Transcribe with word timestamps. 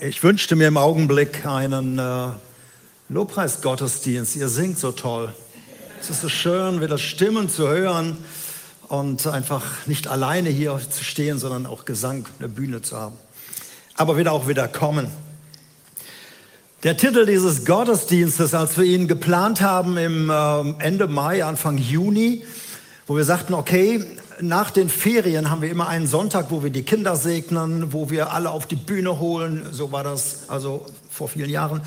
Ich 0.00 0.20
wünschte 0.24 0.56
mir 0.56 0.66
im 0.66 0.78
Augenblick 0.78 1.46
einen 1.46 2.00
äh, 2.00 2.30
Lobpreisgottesdienst. 3.08 4.34
Ihr 4.34 4.48
singt 4.48 4.80
so 4.80 4.90
toll. 4.90 5.32
Es 6.00 6.10
ist 6.10 6.22
so 6.22 6.28
schön, 6.28 6.80
wieder 6.80 6.98
Stimmen 6.98 7.48
zu 7.48 7.68
hören 7.68 8.16
und 8.88 9.24
einfach 9.28 9.62
nicht 9.86 10.08
alleine 10.08 10.50
hier 10.50 10.80
zu 10.90 11.04
stehen, 11.04 11.38
sondern 11.38 11.66
auch 11.66 11.84
Gesang, 11.84 12.26
eine 12.40 12.48
Bühne 12.48 12.82
zu 12.82 12.96
haben. 12.96 13.14
Aber 13.94 14.16
wieder 14.16 14.32
auch 14.32 14.48
wieder 14.48 14.66
kommen. 14.66 15.06
Der 16.82 16.96
Titel 16.96 17.24
dieses 17.24 17.64
Gottesdienstes, 17.64 18.54
als 18.54 18.76
wir 18.76 18.84
ihn 18.84 19.06
geplant 19.06 19.60
haben 19.60 19.96
im 19.98 20.30
äh, 20.30 20.84
Ende 20.84 21.06
Mai, 21.06 21.44
Anfang 21.44 21.78
Juni, 21.78 22.44
wo 23.06 23.16
wir 23.16 23.24
sagten, 23.24 23.54
okay, 23.54 24.04
nach 24.40 24.70
den 24.70 24.88
Ferien 24.88 25.50
haben 25.50 25.62
wir 25.62 25.70
immer 25.70 25.88
einen 25.88 26.06
Sonntag, 26.06 26.50
wo 26.50 26.62
wir 26.62 26.70
die 26.70 26.82
Kinder 26.82 27.16
segnen, 27.16 27.92
wo 27.92 28.10
wir 28.10 28.32
alle 28.32 28.50
auf 28.50 28.66
die 28.66 28.76
Bühne 28.76 29.18
holen. 29.18 29.66
So 29.70 29.92
war 29.92 30.04
das 30.04 30.48
also 30.48 30.86
vor 31.10 31.28
vielen 31.28 31.50
Jahren. 31.50 31.80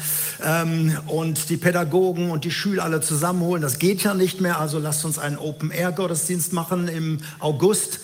Ähm, 0.44 0.98
und 1.08 1.50
die 1.50 1.58
Pädagogen 1.58 2.32
und 2.32 2.46
die 2.46 2.52
Schüler 2.52 2.84
alle 2.84 3.02
zusammenholen. 3.02 3.62
Das 3.62 3.80
geht 3.80 4.04
ja 4.04 4.14
nicht 4.14 4.42
mehr. 4.42 4.60
Also 4.60 4.80
lasst 4.80 5.06
uns 5.06 5.20
einen 5.20 5.38
Open-Air-Gottesdienst 5.38 6.54
machen 6.54 6.88
im 6.88 7.20
August 7.40 8.00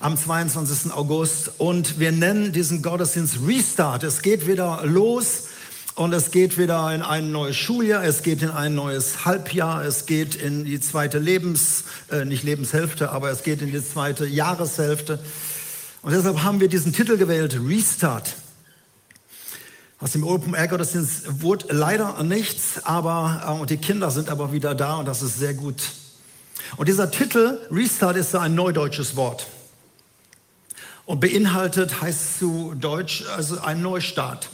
am 0.00 0.16
22. 0.18 0.92
August 0.92 1.52
und 1.58 1.98
wir 1.98 2.12
nennen 2.12 2.52
diesen 2.52 2.82
Gottesdienst 2.82 3.38
Restart. 3.46 4.02
Es 4.02 4.20
geht 4.20 4.46
wieder 4.46 4.80
los 4.84 5.44
und 5.94 6.12
es 6.12 6.32
geht 6.32 6.58
wieder 6.58 6.92
in 6.92 7.02
ein 7.02 7.30
neues 7.30 7.56
Schuljahr, 7.56 8.04
es 8.04 8.22
geht 8.22 8.42
in 8.42 8.50
ein 8.50 8.74
neues 8.74 9.24
Halbjahr, 9.24 9.84
es 9.84 10.06
geht 10.06 10.34
in 10.34 10.64
die 10.64 10.80
zweite 10.80 11.18
Lebens, 11.18 11.84
äh, 12.10 12.24
nicht 12.24 12.42
Lebenshälfte, 12.42 13.10
aber 13.10 13.30
es 13.30 13.44
geht 13.44 13.62
in 13.62 13.70
die 13.70 13.84
zweite 13.84 14.26
Jahreshälfte. 14.26 15.20
Und 16.02 16.12
deshalb 16.12 16.42
haben 16.42 16.60
wir 16.60 16.68
diesen 16.68 16.92
Titel 16.92 17.16
gewählt, 17.16 17.58
Restart. 17.64 18.34
Aus 20.00 20.12
dem 20.12 20.24
Open 20.24 20.54
Air 20.54 20.68
Gottesdienst 20.68 21.42
wurde 21.42 21.66
leider 21.70 22.22
nichts, 22.24 22.84
aber 22.84 23.42
äh, 23.46 23.60
und 23.60 23.70
die 23.70 23.76
Kinder 23.76 24.10
sind 24.10 24.30
aber 24.30 24.52
wieder 24.52 24.74
da 24.74 24.96
und 24.96 25.06
das 25.06 25.22
ist 25.22 25.38
sehr 25.38 25.54
gut. 25.54 25.80
Und 26.76 26.88
dieser 26.88 27.10
Titel 27.10 27.60
Restart 27.70 28.16
ist 28.16 28.34
ein 28.34 28.56
neudeutsches 28.56 29.14
Wort 29.14 29.46
und 31.06 31.20
beinhaltet 31.20 32.00
heißt 32.00 32.40
zu 32.40 32.74
Deutsch 32.74 33.24
also 33.36 33.60
ein 33.60 33.80
Neustart. 33.80 34.48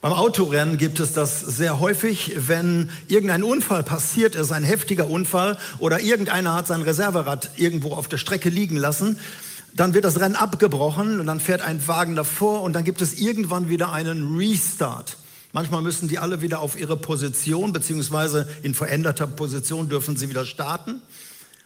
Beim 0.00 0.14
Autorennen 0.14 0.78
gibt 0.78 0.98
es 0.98 1.12
das 1.12 1.40
sehr 1.40 1.78
häufig, 1.78 2.32
wenn 2.34 2.88
irgendein 3.08 3.42
Unfall 3.42 3.82
passiert 3.82 4.34
ist, 4.34 4.50
ein 4.50 4.64
heftiger 4.64 5.10
Unfall 5.10 5.58
oder 5.78 6.00
irgendeiner 6.00 6.54
hat 6.54 6.66
sein 6.66 6.80
Reserverad 6.80 7.50
irgendwo 7.56 7.92
auf 7.92 8.08
der 8.08 8.16
Strecke 8.16 8.48
liegen 8.48 8.78
lassen, 8.78 9.18
dann 9.74 9.92
wird 9.92 10.06
das 10.06 10.18
Rennen 10.18 10.36
abgebrochen 10.36 11.20
und 11.20 11.26
dann 11.26 11.38
fährt 11.38 11.60
ein 11.60 11.86
Wagen 11.86 12.16
davor 12.16 12.62
und 12.62 12.72
dann 12.72 12.84
gibt 12.84 13.02
es 13.02 13.18
irgendwann 13.20 13.68
wieder 13.68 13.92
einen 13.92 14.38
Restart. 14.38 15.18
Manchmal 15.52 15.82
müssen 15.82 16.08
die 16.08 16.18
alle 16.18 16.40
wieder 16.40 16.60
auf 16.60 16.80
ihre 16.80 16.96
Position, 16.96 17.74
beziehungsweise 17.74 18.48
in 18.62 18.74
veränderter 18.74 19.26
Position 19.26 19.90
dürfen 19.90 20.16
sie 20.16 20.30
wieder 20.30 20.46
starten. 20.46 21.02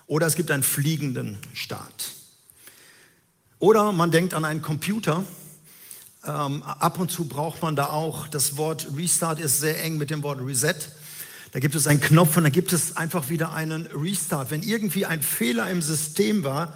Oder 0.09 0.27
es 0.27 0.35
gibt 0.35 0.51
einen 0.51 0.65
fliegenden 0.65 1.39
Start. 1.53 2.13
Oder 3.61 3.93
man 3.93 4.11
denkt 4.11 4.35
an 4.35 4.45
einen 4.45 4.61
Computer, 4.61 5.25
ähm, 6.27 6.63
ab 6.63 6.99
und 6.99 7.11
zu 7.11 7.27
braucht 7.27 7.63
man 7.63 7.77
da 7.77 7.87
auch, 7.87 8.29
das 8.29 8.57
Wort 8.57 8.89
Restart 8.97 9.41
ist 9.41 9.61
sehr 9.61 9.83
eng 9.83 9.99
mit 9.99 10.11
dem 10.11 10.23
Wort 10.23 10.41
Reset. 10.41 10.75
Da 11.53 11.61
gibt 11.61 11.75
es 11.77 11.87
einen 11.87 12.01
Knopf 12.01 12.37
und 12.37 12.43
da 12.43 12.51
gibt 12.51 12.73
es 12.73 12.97
einfach 12.97 13.29
wieder 13.29 13.53
einen 13.53 13.87
Restart. 13.87 14.51
Wenn 14.51 14.63
irgendwie 14.63 15.07
ein 15.07 15.23
Fehler 15.23 15.71
im 15.71 15.83
System 15.83 16.43
war 16.43 16.73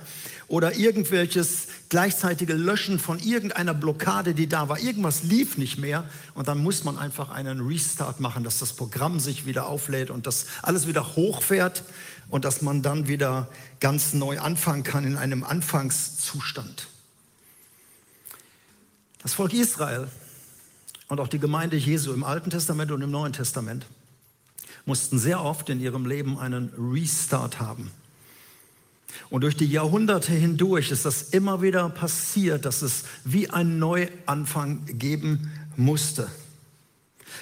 oder 0.46 0.76
irgendwelches 0.76 1.66
gleichzeitige 1.88 2.52
Löschen 2.54 2.98
von 2.98 3.18
irgendeiner 3.18 3.74
Blockade, 3.74 4.34
die 4.34 4.48
da 4.48 4.68
war, 4.68 4.78
irgendwas 4.78 5.24
lief 5.24 5.58
nicht 5.58 5.78
mehr 5.78 6.04
und 6.34 6.46
dann 6.46 6.58
muss 6.58 6.84
man 6.84 6.96
einfach 6.96 7.30
einen 7.30 7.66
Restart 7.66 8.20
machen, 8.20 8.44
dass 8.44 8.58
das 8.58 8.72
Programm 8.72 9.18
sich 9.18 9.46
wieder 9.46 9.66
auflädt 9.66 10.10
und 10.10 10.26
das 10.26 10.46
alles 10.62 10.86
wieder 10.86 11.16
hochfährt 11.16 11.82
und 12.28 12.44
dass 12.44 12.62
man 12.62 12.82
dann 12.82 13.08
wieder 13.08 13.48
ganz 13.80 14.12
neu 14.12 14.38
anfangen 14.38 14.84
kann 14.84 15.04
in 15.04 15.16
einem 15.16 15.42
Anfangszustand. 15.42 16.86
Das 19.22 19.34
Volk 19.34 19.52
Israel 19.52 20.08
und 21.08 21.20
auch 21.20 21.28
die 21.28 21.38
Gemeinde 21.38 21.76
Jesu 21.76 22.12
im 22.12 22.24
Alten 22.24 22.50
Testament 22.50 22.90
und 22.92 23.02
im 23.02 23.10
Neuen 23.10 23.32
Testament 23.32 23.86
mussten 24.86 25.18
sehr 25.18 25.42
oft 25.44 25.68
in 25.68 25.80
ihrem 25.80 26.06
Leben 26.06 26.38
einen 26.38 26.72
Restart 26.78 27.60
haben. 27.60 27.90
Und 29.30 29.42
durch 29.42 29.56
die 29.56 29.66
Jahrhunderte 29.66 30.32
hindurch 30.32 30.90
ist 30.90 31.04
das 31.04 31.22
immer 31.22 31.60
wieder 31.62 31.88
passiert, 31.90 32.64
dass 32.64 32.82
es 32.82 33.04
wie 33.24 33.50
ein 33.50 33.78
Neuanfang 33.78 34.84
geben 34.86 35.50
musste. 35.76 36.30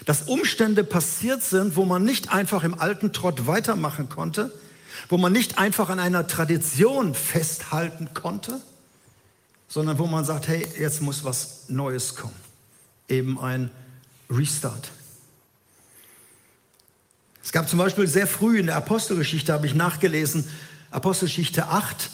Dass 0.04 0.22
Umstände 0.22 0.82
passiert 0.84 1.43
sind, 1.43 1.76
wo 1.76 1.84
man 1.84 2.04
nicht 2.04 2.32
einfach 2.32 2.64
im 2.64 2.78
alten 2.78 3.12
Trott 3.12 3.47
weitermachen 3.47 4.08
konnte, 4.08 4.53
wo 5.08 5.16
man 5.19 5.32
nicht 5.32 5.58
einfach 5.58 5.88
an 5.88 6.00
einer 6.00 6.26
Tradition 6.26 7.14
festhalten 7.14 8.10
konnte, 8.14 8.60
sondern 9.69 9.99
wo 9.99 10.06
man 10.06 10.25
sagt, 10.25 10.49
hey, 10.49 10.66
jetzt 10.78 11.03
muss 11.03 11.25
was 11.25 11.65
Neues 11.69 12.15
kommen. 12.15 12.34
Eben 13.09 13.38
ein 13.41 13.71
Restart. 14.31 14.91
Es 17.43 17.53
gab 17.53 17.69
zum 17.69 17.78
Beispiel 17.78 18.09
sehr 18.09 18.26
früh 18.26 18.59
in 18.59 18.66
der 18.66 18.76
Apostelgeschichte, 18.76 19.53
habe 19.53 19.66
ich 19.66 19.75
nachgelesen, 19.75 20.49
Apostelgeschichte 20.91 21.69
8, 21.69 22.10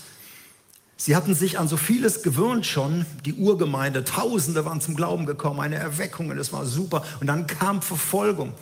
sie 0.96 1.16
hatten 1.16 1.34
sich 1.34 1.58
an 1.58 1.68
so 1.68 1.76
vieles 1.76 2.22
gewöhnt 2.22 2.66
schon, 2.66 3.06
die 3.24 3.34
Urgemeinde, 3.34 4.04
Tausende 4.04 4.64
waren 4.64 4.80
zum 4.80 4.94
Glauben 4.94 5.24
gekommen, 5.24 5.60
eine 5.60 5.76
Erweckung, 5.76 6.30
und 6.30 6.38
es 6.38 6.52
war 6.52 6.66
super. 6.66 7.02
Und 7.20 7.28
dann 7.28 7.46
kam 7.46 7.80
Verfolgung. 7.80 8.52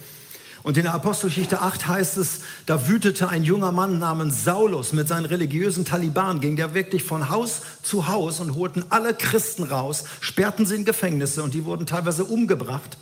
Und 0.62 0.76
in 0.76 0.82
der 0.82 0.94
Apostelgeschichte 0.94 1.62
8 1.62 1.88
heißt 1.88 2.18
es, 2.18 2.40
da 2.66 2.86
wütete 2.86 3.28
ein 3.28 3.44
junger 3.44 3.72
Mann 3.72 3.98
namens 3.98 4.44
Saulus 4.44 4.92
mit 4.92 5.08
seinen 5.08 5.24
religiösen 5.24 5.86
Taliban, 5.86 6.40
ging 6.40 6.56
der 6.56 6.74
wirklich 6.74 7.02
von 7.02 7.30
Haus 7.30 7.62
zu 7.82 8.08
Haus 8.08 8.40
und 8.40 8.54
holten 8.54 8.84
alle 8.90 9.14
Christen 9.14 9.62
raus, 9.62 10.04
sperrten 10.20 10.66
sie 10.66 10.76
in 10.76 10.84
Gefängnisse 10.84 11.42
und 11.42 11.54
die 11.54 11.64
wurden 11.64 11.86
teilweise 11.86 12.24
umgebracht. 12.24 12.98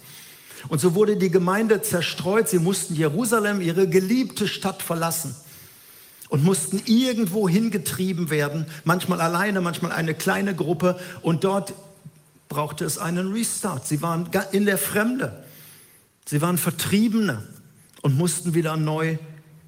Und 0.68 0.80
so 0.80 0.94
wurde 0.94 1.16
die 1.16 1.30
Gemeinde 1.30 1.82
zerstreut. 1.82 2.48
Sie 2.48 2.58
mussten 2.58 2.94
Jerusalem, 2.94 3.60
ihre 3.60 3.88
geliebte 3.88 4.48
Stadt, 4.48 4.82
verlassen 4.82 5.34
und 6.28 6.44
mussten 6.44 6.82
irgendwo 6.84 7.48
hingetrieben 7.48 8.30
werden, 8.30 8.66
manchmal 8.84 9.20
alleine, 9.20 9.60
manchmal 9.60 9.92
eine 9.92 10.14
kleine 10.14 10.54
Gruppe. 10.54 10.98
Und 11.22 11.44
dort 11.44 11.74
brauchte 12.48 12.84
es 12.84 12.98
einen 12.98 13.32
Restart. 13.32 13.86
Sie 13.86 14.02
waren 14.02 14.28
in 14.52 14.66
der 14.66 14.78
Fremde. 14.78 15.44
Sie 16.30 16.42
waren 16.42 16.58
Vertriebene 16.58 17.42
und 18.02 18.18
mussten 18.18 18.52
wieder 18.52 18.76
neu 18.76 19.16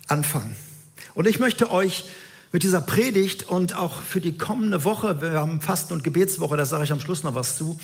anfangen. 0.08 0.54
Und 1.14 1.26
ich 1.26 1.38
möchte 1.38 1.70
euch 1.70 2.04
mit 2.52 2.64
dieser 2.64 2.82
Predigt 2.82 3.48
und 3.48 3.74
auch 3.74 4.02
für 4.02 4.20
die 4.20 4.36
kommende 4.36 4.84
Woche, 4.84 5.22
wir 5.22 5.32
haben 5.32 5.62
Fasten- 5.62 5.94
und 5.94 6.04
Gebetswoche, 6.04 6.58
da 6.58 6.66
sage 6.66 6.84
ich 6.84 6.92
am 6.92 7.00
Schluss 7.00 7.22
noch 7.22 7.34
was 7.34 7.56
zu, 7.56 7.80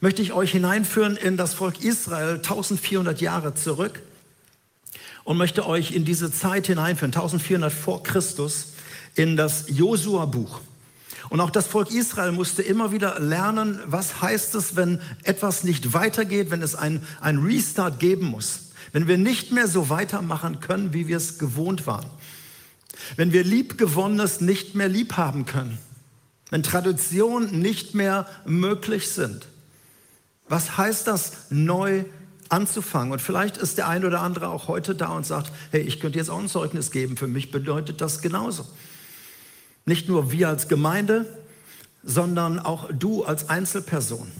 möchte 0.00 0.20
ich 0.20 0.32
euch 0.32 0.50
hineinführen 0.50 1.16
in 1.16 1.36
das 1.36 1.54
Volk 1.54 1.84
Israel 1.84 2.38
1400 2.38 3.20
Jahre 3.20 3.54
zurück 3.54 4.02
und 5.22 5.36
möchte 5.36 5.64
euch 5.64 5.92
in 5.92 6.04
diese 6.04 6.32
Zeit 6.32 6.66
hineinführen, 6.66 7.14
1400 7.14 7.72
vor 7.72 8.02
Christus, 8.02 8.72
in 9.14 9.36
das 9.36 9.66
Josua-Buch. 9.68 10.60
Und 11.30 11.40
auch 11.40 11.50
das 11.50 11.66
Volk 11.66 11.90
Israel 11.90 12.32
musste 12.32 12.62
immer 12.62 12.92
wieder 12.92 13.20
lernen, 13.20 13.80
was 13.86 14.22
heißt 14.22 14.54
es, 14.54 14.76
wenn 14.76 15.00
etwas 15.24 15.62
nicht 15.62 15.92
weitergeht, 15.92 16.50
wenn 16.50 16.62
es 16.62 16.74
ein, 16.74 17.02
ein 17.20 17.38
Restart 17.38 18.00
geben 18.00 18.26
muss. 18.26 18.70
Wenn 18.92 19.06
wir 19.06 19.18
nicht 19.18 19.52
mehr 19.52 19.68
so 19.68 19.90
weitermachen 19.90 20.60
können, 20.60 20.94
wie 20.94 21.08
wir 21.08 21.18
es 21.18 21.38
gewohnt 21.38 21.86
waren. 21.86 22.06
Wenn 23.16 23.32
wir 23.32 23.44
Liebgewonnenes 23.44 24.40
nicht 24.40 24.74
mehr 24.74 24.88
lieb 24.88 25.16
haben 25.16 25.44
können. 25.44 25.78
Wenn 26.50 26.62
Traditionen 26.62 27.60
nicht 27.60 27.94
mehr 27.94 28.26
möglich 28.46 29.10
sind. 29.10 29.46
Was 30.48 30.78
heißt 30.78 31.06
das, 31.06 31.32
neu 31.50 32.04
anzufangen? 32.48 33.12
Und 33.12 33.20
vielleicht 33.20 33.58
ist 33.58 33.76
der 33.76 33.88
ein 33.88 34.06
oder 34.06 34.22
andere 34.22 34.48
auch 34.48 34.66
heute 34.66 34.94
da 34.94 35.08
und 35.08 35.26
sagt, 35.26 35.52
hey, 35.70 35.82
ich 35.82 36.00
könnte 36.00 36.18
jetzt 36.18 36.30
auch 36.30 36.38
ein 36.38 36.48
Zeugnis 36.48 36.90
geben. 36.90 37.18
Für 37.18 37.28
mich 37.28 37.50
bedeutet 37.50 38.00
das 38.00 38.22
genauso. 38.22 38.64
Nicht 39.88 40.06
nur 40.06 40.30
wir 40.30 40.48
als 40.48 40.68
Gemeinde, 40.68 41.24
sondern 42.02 42.58
auch 42.58 42.90
du 42.92 43.24
als 43.24 43.48
Einzelperson. 43.48 44.30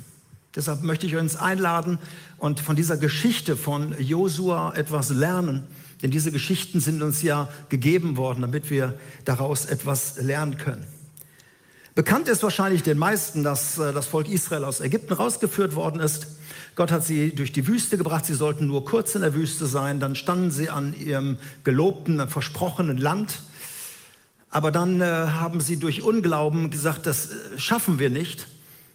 Deshalb 0.55 0.83
möchte 0.83 1.07
ich 1.07 1.17
uns 1.17 1.37
einladen 1.37 1.99
und 2.37 2.61
von 2.61 2.77
dieser 2.77 2.99
Geschichte 2.99 3.57
von 3.57 3.95
Josua 3.99 4.75
etwas 4.75 5.09
lernen. 5.09 5.65
Denn 6.03 6.11
diese 6.11 6.33
Geschichten 6.33 6.81
sind 6.81 7.03
uns 7.03 7.23
ja 7.23 7.49
gegeben 7.71 8.19
worden, 8.19 8.43
damit 8.43 8.69
wir 8.69 8.99
daraus 9.25 9.65
etwas 9.65 10.19
lernen 10.19 10.59
können. 10.59 10.87
Bekannt 11.95 12.29
ist 12.29 12.43
wahrscheinlich 12.43 12.83
den 12.83 12.99
meisten, 12.99 13.43
dass 13.43 13.79
äh, 13.79 13.93
das 13.95 14.07
Volk 14.07 14.29
Israel 14.29 14.65
aus 14.65 14.81
Ägypten 14.81 15.15
rausgeführt 15.15 15.75
worden 15.75 16.01
ist. 16.01 16.27
Gott 16.77 16.93
hat 16.93 17.05
sie 17.05 17.35
durch 17.35 17.53
die 17.53 17.67
Wüste 17.67 17.97
gebracht. 17.97 18.27
Sie 18.27 18.35
sollten 18.35 18.67
nur 18.67 18.85
kurz 18.85 19.15
in 19.15 19.23
der 19.23 19.35
Wüste 19.35 19.67
sein. 19.67 19.99
Dann 19.99 20.15
standen 20.15 20.51
sie 20.51 20.69
an 20.69 20.95
ihrem 20.95 21.39
gelobten, 21.65 22.29
versprochenen 22.29 22.99
Land. 22.99 23.41
Aber 24.51 24.71
dann 24.71 25.01
äh, 25.01 25.05
haben 25.05 25.61
sie 25.61 25.79
durch 25.79 26.03
Unglauben 26.03 26.71
gesagt, 26.71 27.07
das 27.07 27.31
äh, 27.31 27.59
schaffen 27.59 27.99
wir 27.99 28.11
nicht. 28.11 28.49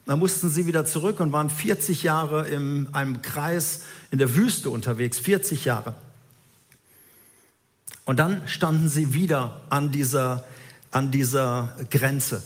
Dann 0.06 0.20
mussten 0.20 0.50
sie 0.50 0.66
wieder 0.66 0.86
zurück 0.86 1.20
und 1.20 1.32
waren 1.32 1.50
40 1.50 2.04
Jahre 2.04 2.48
in 2.48 2.94
einem 2.94 3.22
Kreis 3.22 3.84
in 4.12 4.18
der 4.18 4.36
Wüste 4.36 4.70
unterwegs, 4.70 5.20
40 5.20 5.66
Jahre. 5.66 5.96
Und 8.06 8.20
dann 8.20 8.46
standen 8.48 8.90
sie 8.90 9.14
wieder 9.14 9.62
an 9.70 9.92
dieser, 9.92 10.44
an 10.92 11.12
dieser 11.12 11.78
Grenze. 11.90 12.44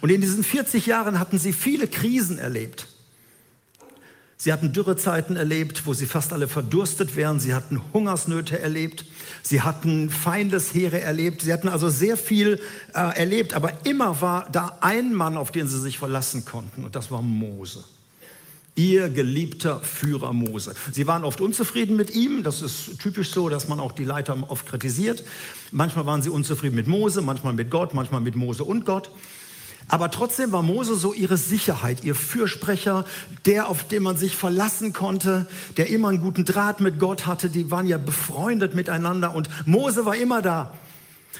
Und 0.00 0.10
in 0.10 0.20
diesen 0.20 0.42
40 0.42 0.86
Jahren 0.86 1.20
hatten 1.20 1.38
sie 1.38 1.52
viele 1.52 1.86
Krisen 1.86 2.38
erlebt. 2.38 2.88
Sie 4.38 4.52
hatten 4.52 4.72
Dürrezeiten 4.72 5.36
erlebt, 5.36 5.86
wo 5.86 5.94
sie 5.94 6.06
fast 6.06 6.32
alle 6.32 6.46
verdurstet 6.46 7.16
wären. 7.16 7.40
Sie 7.40 7.54
hatten 7.54 7.80
Hungersnöte 7.94 8.58
erlebt. 8.58 9.06
Sie 9.42 9.62
hatten 9.62 10.10
Feindesheere 10.10 11.00
erlebt. 11.00 11.40
Sie 11.42 11.52
hatten 11.52 11.68
also 11.68 11.88
sehr 11.88 12.18
viel 12.18 12.60
äh, 12.94 13.18
erlebt. 13.18 13.54
Aber 13.54 13.72
immer 13.84 14.20
war 14.20 14.46
da 14.52 14.76
ein 14.80 15.14
Mann, 15.14 15.38
auf 15.38 15.52
den 15.52 15.68
sie 15.68 15.80
sich 15.80 15.98
verlassen 15.98 16.44
konnten. 16.44 16.84
Und 16.84 16.96
das 16.96 17.10
war 17.10 17.22
Mose. 17.22 17.82
Ihr 18.74 19.08
geliebter 19.08 19.80
Führer 19.80 20.34
Mose. 20.34 20.74
Sie 20.92 21.06
waren 21.06 21.24
oft 21.24 21.40
unzufrieden 21.40 21.96
mit 21.96 22.14
ihm. 22.14 22.42
Das 22.42 22.60
ist 22.60 22.98
typisch 22.98 23.30
so, 23.30 23.48
dass 23.48 23.68
man 23.68 23.80
auch 23.80 23.92
die 23.92 24.04
Leiter 24.04 24.36
oft 24.48 24.66
kritisiert. 24.66 25.24
Manchmal 25.72 26.04
waren 26.04 26.20
sie 26.20 26.28
unzufrieden 26.28 26.76
mit 26.76 26.86
Mose, 26.86 27.22
manchmal 27.22 27.54
mit 27.54 27.70
Gott, 27.70 27.94
manchmal 27.94 28.20
mit 28.20 28.36
Mose 28.36 28.64
und 28.64 28.84
Gott. 28.84 29.10
Aber 29.88 30.10
trotzdem 30.10 30.50
war 30.50 30.62
Mose 30.62 30.96
so 30.96 31.12
ihre 31.12 31.36
Sicherheit, 31.36 32.02
ihr 32.02 32.16
Fürsprecher, 32.16 33.04
der, 33.44 33.68
auf 33.68 33.86
den 33.86 34.02
man 34.02 34.16
sich 34.16 34.36
verlassen 34.36 34.92
konnte, 34.92 35.46
der 35.76 35.88
immer 35.90 36.08
einen 36.08 36.20
guten 36.20 36.44
Draht 36.44 36.80
mit 36.80 36.98
Gott 36.98 37.26
hatte. 37.26 37.48
Die 37.50 37.70
waren 37.70 37.86
ja 37.86 37.96
befreundet 37.96 38.74
miteinander 38.74 39.34
und 39.34 39.48
Mose 39.64 40.04
war 40.04 40.16
immer 40.16 40.42
da. 40.42 40.72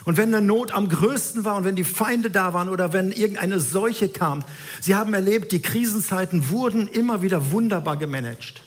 Und 0.04 0.16
wenn 0.16 0.32
eine 0.32 0.46
Not 0.46 0.72
am 0.72 0.88
größten 0.88 1.44
war 1.44 1.56
und 1.56 1.64
wenn 1.64 1.74
die 1.74 1.82
Feinde 1.82 2.30
da 2.30 2.54
waren 2.54 2.68
oder 2.68 2.92
wenn 2.92 3.10
irgendeine 3.10 3.58
Seuche 3.58 4.08
kam, 4.08 4.44
sie 4.80 4.94
haben 4.94 5.12
erlebt, 5.14 5.50
die 5.50 5.62
Krisenzeiten 5.62 6.50
wurden 6.50 6.86
immer 6.86 7.22
wieder 7.22 7.50
wunderbar 7.50 7.96
gemanagt. 7.96 8.62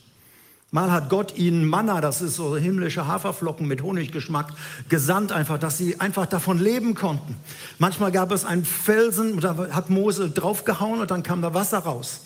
Mal 0.71 0.91
hat 0.91 1.09
Gott 1.09 1.35
ihnen 1.35 1.65
Manna, 1.65 1.99
das 1.99 2.21
ist 2.21 2.35
so 2.35 2.55
himmlische 2.55 3.07
Haferflocken 3.07 3.67
mit 3.67 3.81
Honiggeschmack, 3.81 4.53
gesandt 4.87 5.31
einfach, 5.31 5.57
dass 5.57 5.79
sie 5.79 5.99
einfach 5.99 6.27
davon 6.27 6.59
leben 6.59 6.93
konnten. 6.93 7.37
Manchmal 7.79 8.11
gab 8.11 8.31
es 8.31 8.45
einen 8.45 8.65
Felsen, 8.65 9.39
da 9.39 9.57
hat 9.71 9.89
Mose 9.89 10.29
draufgehauen 10.29 11.01
und 11.01 11.09
dann 11.09 11.23
kam 11.23 11.41
da 11.41 11.55
Wasser 11.55 11.79
raus. 11.79 12.21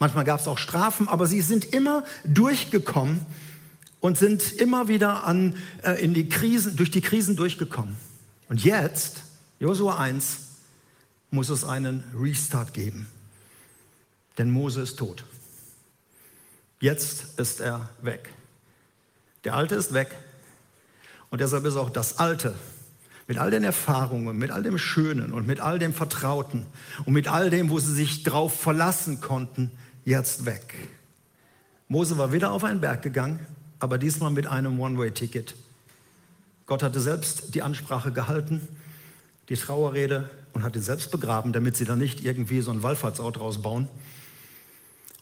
Manchmal 0.00 0.24
gab 0.24 0.40
es 0.40 0.48
auch 0.48 0.58
Strafen, 0.58 1.08
aber 1.08 1.26
sie 1.26 1.40
sind 1.40 1.64
immer 1.66 2.02
durchgekommen 2.24 3.24
und 4.00 4.18
sind 4.18 4.52
immer 4.52 4.88
wieder 4.88 5.24
an, 5.24 5.54
äh, 5.82 6.02
in 6.02 6.14
die 6.14 6.28
Krisen, 6.28 6.74
durch 6.76 6.90
die 6.90 7.00
Krisen 7.00 7.36
durchgekommen. 7.36 7.96
Und 8.48 8.64
jetzt, 8.64 9.22
Josua 9.60 9.98
1, 9.98 10.38
muss 11.30 11.48
es 11.48 11.64
einen 11.64 12.02
Restart 12.18 12.74
geben. 12.74 13.06
Denn 14.36 14.50
Mose 14.50 14.82
ist 14.82 14.96
tot. 14.98 15.24
Jetzt 16.86 17.40
ist 17.40 17.60
er 17.60 17.90
weg. 18.00 18.32
Der 19.42 19.54
Alte 19.54 19.74
ist 19.74 19.92
weg. 19.92 20.14
Und 21.30 21.40
deshalb 21.40 21.64
ist 21.64 21.74
auch 21.74 21.90
das 21.90 22.20
Alte 22.20 22.54
mit 23.26 23.38
all 23.38 23.50
den 23.50 23.64
Erfahrungen, 23.64 24.38
mit 24.38 24.52
all 24.52 24.62
dem 24.62 24.78
Schönen 24.78 25.32
und 25.32 25.48
mit 25.48 25.58
all 25.58 25.80
dem 25.80 25.92
Vertrauten 25.92 26.64
und 27.04 27.12
mit 27.12 27.26
all 27.26 27.50
dem, 27.50 27.70
wo 27.70 27.80
sie 27.80 27.92
sich 27.92 28.22
drauf 28.22 28.60
verlassen 28.60 29.20
konnten, 29.20 29.72
jetzt 30.04 30.46
weg. 30.46 30.76
Mose 31.88 32.18
war 32.18 32.32
wieder 32.32 32.52
auf 32.52 32.62
einen 32.62 32.80
Berg 32.80 33.02
gegangen, 33.02 33.44
aber 33.80 33.98
diesmal 33.98 34.30
mit 34.30 34.46
einem 34.46 34.78
One-Way-Ticket. 34.78 35.56
Gott 36.66 36.84
hatte 36.84 37.00
selbst 37.00 37.56
die 37.56 37.62
Ansprache 37.62 38.12
gehalten, 38.12 38.60
die 39.48 39.56
Trauerrede 39.56 40.30
und 40.52 40.62
hat 40.62 40.76
ihn 40.76 40.82
selbst 40.82 41.10
begraben, 41.10 41.52
damit 41.52 41.76
sie 41.76 41.84
da 41.84 41.96
nicht 41.96 42.24
irgendwie 42.24 42.60
so 42.60 42.70
ein 42.70 42.84
Wallfahrtsort 42.84 43.40
rausbauen. 43.40 43.88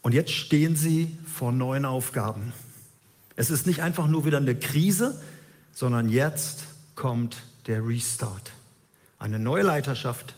Und 0.05 0.13
jetzt 0.13 0.33
stehen 0.33 0.75
sie 0.75 1.17
vor 1.25 1.51
neuen 1.51 1.83
Aufgaben. 1.83 2.53
Es 3.35 3.49
ist 3.49 3.65
nicht 3.65 3.81
einfach 3.81 4.05
nur 4.05 4.23
wieder 4.23 4.37
eine 4.37 4.53
Krise, 4.53 5.19
sondern 5.73 6.09
jetzt 6.09 6.65
kommt 6.93 7.37
der 7.65 7.83
Restart. 7.83 8.51
Eine 9.17 9.39
neue 9.39 9.63
Leiterschaft, 9.63 10.35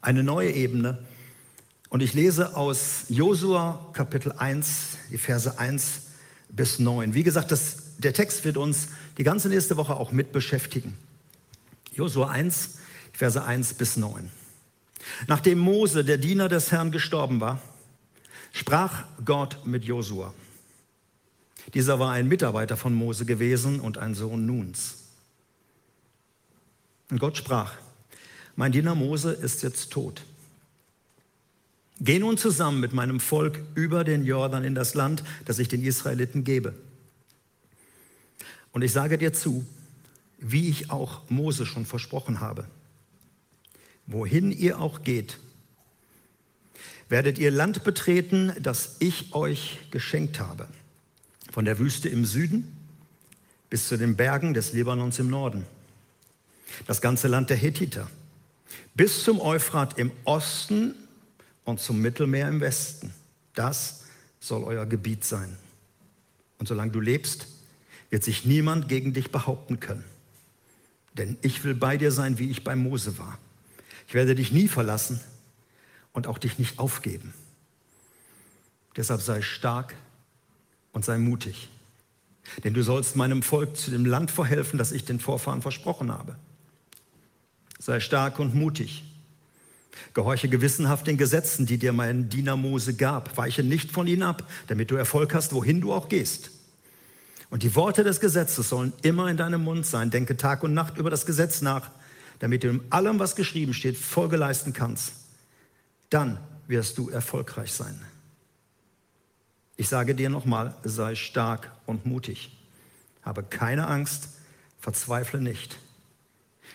eine 0.00 0.22
neue 0.22 0.52
Ebene. 0.52 1.00
Und 1.90 2.02
ich 2.02 2.14
lese 2.14 2.56
aus 2.56 3.04
Josua 3.10 3.90
Kapitel 3.92 4.32
1, 4.32 4.96
die 5.10 5.18
Verse 5.18 5.58
1 5.58 6.00
bis 6.48 6.78
9. 6.78 7.12
Wie 7.12 7.22
gesagt, 7.22 7.52
das, 7.52 7.98
der 7.98 8.14
Text 8.14 8.46
wird 8.46 8.56
uns 8.56 8.88
die 9.18 9.22
ganze 9.22 9.50
nächste 9.50 9.76
Woche 9.76 9.96
auch 9.96 10.12
mit 10.12 10.32
beschäftigen. 10.32 10.96
Josua 11.92 12.30
1, 12.30 12.78
Verse 13.12 13.44
1 13.44 13.74
bis 13.74 13.98
9. 13.98 14.30
Nachdem 15.26 15.58
Mose, 15.58 16.06
der 16.06 16.16
Diener 16.16 16.48
des 16.48 16.72
Herrn, 16.72 16.90
gestorben 16.90 17.42
war, 17.42 17.60
sprach 18.52 19.04
Gott 19.24 19.64
mit 19.66 19.84
Josua. 19.84 20.34
Dieser 21.74 21.98
war 21.98 22.12
ein 22.12 22.28
Mitarbeiter 22.28 22.76
von 22.76 22.94
Mose 22.94 23.24
gewesen 23.24 23.80
und 23.80 23.98
ein 23.98 24.14
Sohn 24.14 24.46
Nuns. 24.46 24.96
Und 27.10 27.18
Gott 27.18 27.36
sprach, 27.36 27.74
mein 28.56 28.72
Diener 28.72 28.94
Mose 28.94 29.32
ist 29.32 29.62
jetzt 29.62 29.90
tot. 29.90 30.24
Geh 32.00 32.18
nun 32.18 32.38
zusammen 32.38 32.80
mit 32.80 32.92
meinem 32.92 33.20
Volk 33.20 33.60
über 33.74 34.04
den 34.04 34.24
Jordan 34.24 34.64
in 34.64 34.74
das 34.74 34.94
Land, 34.94 35.22
das 35.44 35.58
ich 35.58 35.68
den 35.68 35.84
Israeliten 35.84 36.44
gebe. 36.44 36.74
Und 38.72 38.82
ich 38.82 38.92
sage 38.92 39.18
dir 39.18 39.32
zu, 39.32 39.66
wie 40.38 40.68
ich 40.68 40.90
auch 40.90 41.28
Mose 41.28 41.66
schon 41.66 41.84
versprochen 41.84 42.40
habe. 42.40 42.66
Wohin 44.06 44.50
ihr 44.50 44.80
auch 44.80 45.02
geht, 45.02 45.38
werdet 47.10 47.38
ihr 47.38 47.50
Land 47.50 47.84
betreten, 47.84 48.52
das 48.60 48.96
ich 49.00 49.34
euch 49.34 49.80
geschenkt 49.90 50.40
habe. 50.40 50.68
Von 51.52 51.66
der 51.66 51.78
Wüste 51.78 52.08
im 52.08 52.24
Süden 52.24 52.76
bis 53.68 53.88
zu 53.88 53.98
den 53.98 54.16
Bergen 54.16 54.54
des 54.54 54.72
Libanons 54.72 55.18
im 55.18 55.28
Norden. 55.28 55.66
Das 56.86 57.00
ganze 57.00 57.28
Land 57.28 57.50
der 57.50 57.56
Hethiter. 57.56 58.08
Bis 58.94 59.24
zum 59.24 59.40
Euphrat 59.40 59.98
im 59.98 60.12
Osten 60.24 60.94
und 61.64 61.80
zum 61.80 62.00
Mittelmeer 62.00 62.48
im 62.48 62.60
Westen. 62.60 63.12
Das 63.54 64.04
soll 64.38 64.62
euer 64.62 64.86
Gebiet 64.86 65.24
sein. 65.24 65.56
Und 66.58 66.68
solange 66.68 66.92
du 66.92 67.00
lebst, 67.00 67.48
wird 68.10 68.22
sich 68.22 68.44
niemand 68.44 68.88
gegen 68.88 69.12
dich 69.12 69.32
behaupten 69.32 69.80
können. 69.80 70.04
Denn 71.14 71.36
ich 71.42 71.64
will 71.64 71.74
bei 71.74 71.96
dir 71.96 72.12
sein, 72.12 72.38
wie 72.38 72.50
ich 72.50 72.62
bei 72.62 72.76
Mose 72.76 73.18
war. 73.18 73.38
Ich 74.06 74.14
werde 74.14 74.36
dich 74.36 74.52
nie 74.52 74.68
verlassen 74.68 75.20
und 76.12 76.26
auch 76.26 76.38
dich 76.38 76.58
nicht 76.58 76.78
aufgeben. 76.78 77.34
Deshalb 78.96 79.20
sei 79.20 79.42
stark 79.42 79.94
und 80.92 81.04
sei 81.04 81.18
mutig. 81.18 81.68
Denn 82.64 82.74
du 82.74 82.82
sollst 82.82 83.16
meinem 83.16 83.42
Volk 83.42 83.76
zu 83.76 83.90
dem 83.90 84.04
Land 84.04 84.30
verhelfen, 84.30 84.78
das 84.78 84.92
ich 84.92 85.04
den 85.04 85.20
Vorfahren 85.20 85.62
versprochen 85.62 86.10
habe. 86.10 86.36
Sei 87.78 88.00
stark 88.00 88.38
und 88.38 88.54
mutig. 88.54 89.04
Gehorche 90.14 90.48
gewissenhaft 90.48 91.06
den 91.06 91.16
Gesetzen, 91.16 91.66
die 91.66 91.78
dir 91.78 91.92
mein 91.92 92.28
Diener 92.28 92.56
Mose 92.56 92.94
gab. 92.94 93.36
Weiche 93.36 93.62
nicht 93.62 93.92
von 93.92 94.06
ihnen 94.06 94.22
ab, 94.22 94.48
damit 94.66 94.90
du 94.90 94.96
Erfolg 94.96 95.34
hast, 95.34 95.52
wohin 95.52 95.80
du 95.80 95.92
auch 95.92 96.08
gehst. 96.08 96.50
Und 97.50 97.62
die 97.62 97.74
Worte 97.74 98.04
des 98.04 98.20
Gesetzes 98.20 98.68
sollen 98.68 98.92
immer 99.02 99.28
in 99.28 99.36
deinem 99.36 99.62
Mund 99.62 99.86
sein. 99.86 100.10
Denke 100.10 100.36
Tag 100.36 100.62
und 100.62 100.74
Nacht 100.74 100.98
über 100.98 101.10
das 101.10 101.26
Gesetz 101.26 101.62
nach, 101.62 101.90
damit 102.38 102.64
du 102.64 102.68
in 102.68 102.80
allem, 102.90 103.18
was 103.18 103.36
geschrieben 103.36 103.74
steht, 103.74 103.96
Folge 103.96 104.36
leisten 104.36 104.72
kannst 104.72 105.19
dann 106.10 106.38
wirst 106.66 106.98
du 106.98 107.08
erfolgreich 107.08 107.72
sein. 107.72 108.00
Ich 109.76 109.88
sage 109.88 110.14
dir 110.14 110.28
nochmal, 110.28 110.76
sei 110.84 111.14
stark 111.14 111.72
und 111.86 112.04
mutig. 112.04 112.56
Habe 113.22 113.42
keine 113.42 113.86
Angst, 113.86 114.28
verzweifle 114.78 115.40
nicht. 115.40 115.78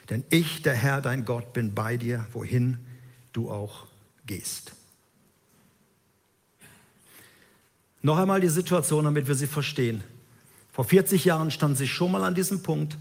Denn 0.09 0.23
ich, 0.29 0.61
der 0.63 0.73
Herr, 0.73 1.01
dein 1.01 1.25
Gott, 1.25 1.53
bin 1.53 1.73
bei 1.73 1.97
dir, 1.97 2.25
wohin 2.33 2.79
du 3.33 3.51
auch 3.51 3.85
gehst. 4.25 4.73
Noch 8.01 8.17
einmal 8.17 8.41
die 8.41 8.49
Situation, 8.49 9.05
damit 9.05 9.27
wir 9.27 9.35
sie 9.35 9.47
verstehen. 9.47 10.03
Vor 10.71 10.85
40 10.85 11.25
Jahren 11.25 11.51
stand 11.51 11.77
sie 11.77 11.87
schon 11.87 12.11
mal 12.11 12.23
an 12.23 12.35
diesem 12.35 12.61
Punkt. 12.61 12.97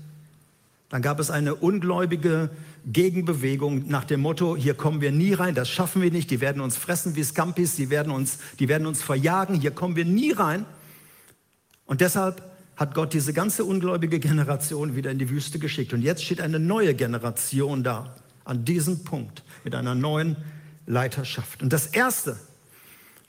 Dann 0.89 1.03
gab 1.03 1.19
es 1.19 1.31
eine 1.31 1.55
ungläubige 1.55 2.51
Gegenbewegung 2.87 3.89
nach 3.89 4.05
dem 4.05 4.21
Motto, 4.21 4.57
hier 4.57 4.75
kommen 4.75 5.01
wir 5.01 5.11
nie 5.11 5.33
rein, 5.33 5.55
das 5.55 5.71
schaffen 5.71 6.03
wir 6.03 6.11
nicht, 6.11 6.31
die 6.31 6.41
werden 6.41 6.61
uns 6.61 6.77
fressen 6.77 7.17
wie 7.17 7.25
Scampis, 7.25 7.77
die 7.77 7.89
werden 7.91 8.13
uns, 8.13 8.39
die 8.59 8.69
werden 8.69 8.87
uns 8.87 9.03
verjagen, 9.03 9.55
hier 9.59 9.71
kommen 9.71 9.97
wir 9.97 10.05
nie 10.05 10.33
rein. 10.33 10.67
Und 11.87 12.01
deshalb 12.01 12.43
hat 12.77 12.95
Gott 12.95 13.15
diese 13.15 13.33
ganze 13.33 13.65
ungläubige 13.65 14.19
Generation 14.19 14.97
wieder 14.97 15.11
in 15.11 15.19
die 15.19 15.31
Wüste 15.31 15.59
geschickt. 15.59 15.93
Und 15.93 16.03
jetzt 16.03 16.25
steht 16.25 16.41
eine 16.41 16.59
neue 16.59 16.95
Generation 16.95 17.85
da, 17.85 18.15
an 18.45 18.65
diesem 18.65 19.05
Punkt, 19.05 19.43
mit 19.63 19.75
einer 19.75 19.95
neuen 19.95 20.37
Leiterschaft. 20.87 21.63
Und 21.63 21.73
das 21.73 21.87
Erste, 21.87 22.37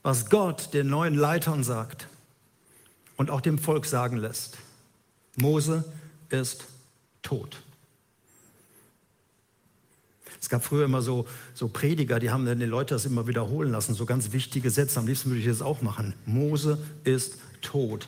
was 0.03 0.29
Gott 0.29 0.73
den 0.73 0.87
neuen 0.87 1.15
Leitern 1.15 1.63
sagt 1.63 2.07
und 3.15 3.29
auch 3.29 3.41
dem 3.41 3.57
Volk 3.57 3.85
sagen 3.85 4.17
lässt, 4.17 4.57
Mose 5.37 5.85
ist 6.29 6.65
tot. 7.21 7.61
Es 10.45 10.49
gab 10.49 10.63
früher 10.63 10.85
immer 10.85 11.01
so, 11.01 11.25
so 11.55 11.67
Prediger, 11.67 12.19
die 12.19 12.29
haben 12.29 12.45
dann 12.45 12.59
die 12.59 12.65
Leute 12.65 12.93
das 12.93 13.05
immer 13.05 13.25
wiederholen 13.25 13.71
lassen, 13.71 13.95
so 13.95 14.05
ganz 14.05 14.31
wichtige 14.31 14.69
Sätze. 14.69 14.99
Am 14.99 15.07
liebsten 15.07 15.31
würde 15.31 15.39
ich 15.39 15.47
das 15.47 15.63
auch 15.63 15.81
machen. 15.81 16.13
Mose 16.27 16.77
ist 17.03 17.39
tot. 17.63 18.07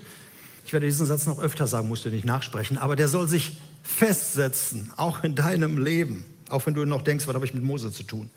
Ich 0.64 0.72
werde 0.72 0.86
diesen 0.86 1.08
Satz 1.08 1.26
noch 1.26 1.40
öfter 1.40 1.66
sagen, 1.66 1.88
musst 1.88 2.06
du 2.06 2.10
nicht 2.10 2.26
nachsprechen, 2.26 2.78
aber 2.78 2.96
der 2.96 3.08
soll 3.08 3.28
sich 3.28 3.58
festsetzen, 3.82 4.94
auch 4.98 5.24
in 5.24 5.34
deinem 5.34 5.84
Leben, 5.84 6.26
auch 6.50 6.64
wenn 6.68 6.76
du 6.76 6.86
noch 6.86 7.02
denkst, 7.02 7.26
was 7.26 7.34
habe 7.34 7.44
ich 7.44 7.56
mit 7.56 7.64
Mose 7.64 7.92
zu 7.92 8.04
tun. 8.04 8.30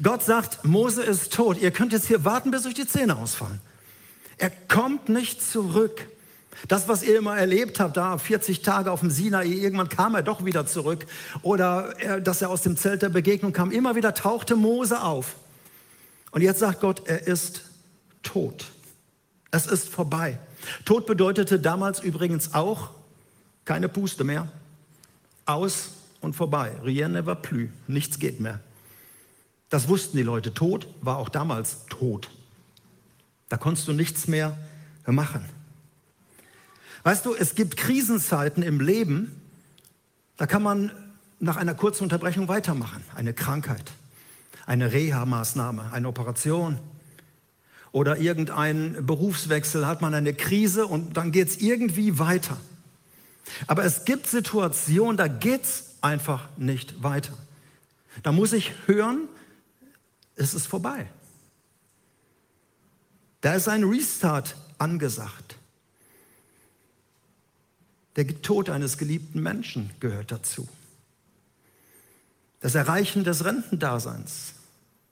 Gott 0.00 0.22
sagt, 0.22 0.64
Mose 0.64 1.02
ist 1.02 1.32
tot. 1.32 1.60
Ihr 1.60 1.72
könnt 1.72 1.92
jetzt 1.92 2.06
hier 2.06 2.24
warten, 2.24 2.52
bis 2.52 2.64
euch 2.64 2.74
die 2.74 2.86
Zähne 2.86 3.16
ausfallen. 3.16 3.60
Er 4.38 4.50
kommt 4.50 5.08
nicht 5.08 5.42
zurück. 5.42 6.06
Das, 6.68 6.88
was 6.88 7.02
ihr 7.02 7.18
immer 7.18 7.36
erlebt 7.36 7.80
habt, 7.80 7.96
da 7.96 8.18
40 8.18 8.62
Tage 8.62 8.90
auf 8.90 9.00
dem 9.00 9.10
Sinai, 9.10 9.46
irgendwann 9.46 9.88
kam 9.88 10.14
er 10.14 10.22
doch 10.22 10.44
wieder 10.44 10.66
zurück. 10.66 11.06
Oder 11.42 11.94
er, 11.98 12.20
dass 12.20 12.42
er 12.42 12.50
aus 12.50 12.62
dem 12.62 12.76
Zelt 12.76 13.02
der 13.02 13.08
Begegnung 13.08 13.52
kam, 13.52 13.70
immer 13.70 13.96
wieder 13.96 14.14
tauchte 14.14 14.56
Mose 14.56 15.02
auf. 15.02 15.36
Und 16.30 16.42
jetzt 16.42 16.60
sagt 16.60 16.80
Gott, 16.80 17.02
er 17.06 17.26
ist 17.26 17.62
tot. 18.22 18.66
Es 19.50 19.66
ist 19.66 19.88
vorbei. 19.88 20.38
Tod 20.84 21.06
bedeutete 21.06 21.60
damals 21.60 22.00
übrigens 22.00 22.54
auch 22.54 22.90
keine 23.64 23.88
Puste 23.88 24.24
mehr. 24.24 24.48
Aus 25.46 25.90
und 26.20 26.34
vorbei. 26.34 26.72
Rien 26.82 27.12
ne 27.12 27.26
va 27.26 27.34
plus. 27.34 27.68
Nichts 27.86 28.18
geht 28.18 28.40
mehr. 28.40 28.60
Das 29.70 29.88
wussten 29.88 30.16
die 30.16 30.22
Leute. 30.22 30.54
Tod 30.54 30.88
war 31.00 31.18
auch 31.18 31.28
damals 31.28 31.86
tot. 31.88 32.30
Da 33.48 33.56
konntest 33.56 33.86
du 33.86 33.92
nichts 33.92 34.26
mehr 34.26 34.56
machen. 35.06 35.44
Weißt 37.04 37.26
du, 37.26 37.34
es 37.34 37.54
gibt 37.54 37.76
Krisenzeiten 37.76 38.62
im 38.62 38.80
Leben, 38.80 39.40
da 40.38 40.46
kann 40.46 40.62
man 40.62 40.90
nach 41.38 41.56
einer 41.56 41.74
kurzen 41.74 42.04
Unterbrechung 42.04 42.48
weitermachen. 42.48 43.04
Eine 43.14 43.34
Krankheit, 43.34 43.92
eine 44.64 44.90
Reha-Maßnahme, 44.90 45.92
eine 45.92 46.08
Operation 46.08 46.78
oder 47.92 48.16
irgendein 48.16 49.06
Berufswechsel, 49.06 49.86
hat 49.86 50.00
man 50.00 50.14
eine 50.14 50.32
Krise 50.32 50.86
und 50.86 51.16
dann 51.16 51.30
geht 51.30 51.48
es 51.48 51.56
irgendwie 51.58 52.18
weiter. 52.18 52.56
Aber 53.66 53.84
es 53.84 54.06
gibt 54.06 54.26
Situationen, 54.26 55.18
da 55.18 55.28
geht 55.28 55.64
es 55.64 55.96
einfach 56.00 56.48
nicht 56.56 57.02
weiter. 57.02 57.36
Da 58.22 58.32
muss 58.32 58.54
ich 58.54 58.72
hören, 58.86 59.28
es 60.36 60.54
ist 60.54 60.66
vorbei. 60.66 61.06
Da 63.42 63.52
ist 63.52 63.68
ein 63.68 63.84
Restart 63.84 64.56
angesagt. 64.78 65.56
Der 68.16 68.42
Tod 68.42 68.70
eines 68.70 68.98
geliebten 68.98 69.42
Menschen 69.42 69.90
gehört 70.00 70.30
dazu. 70.30 70.68
Das 72.60 72.74
Erreichen 72.74 73.24
des 73.24 73.44
Rentendaseins. 73.44 74.54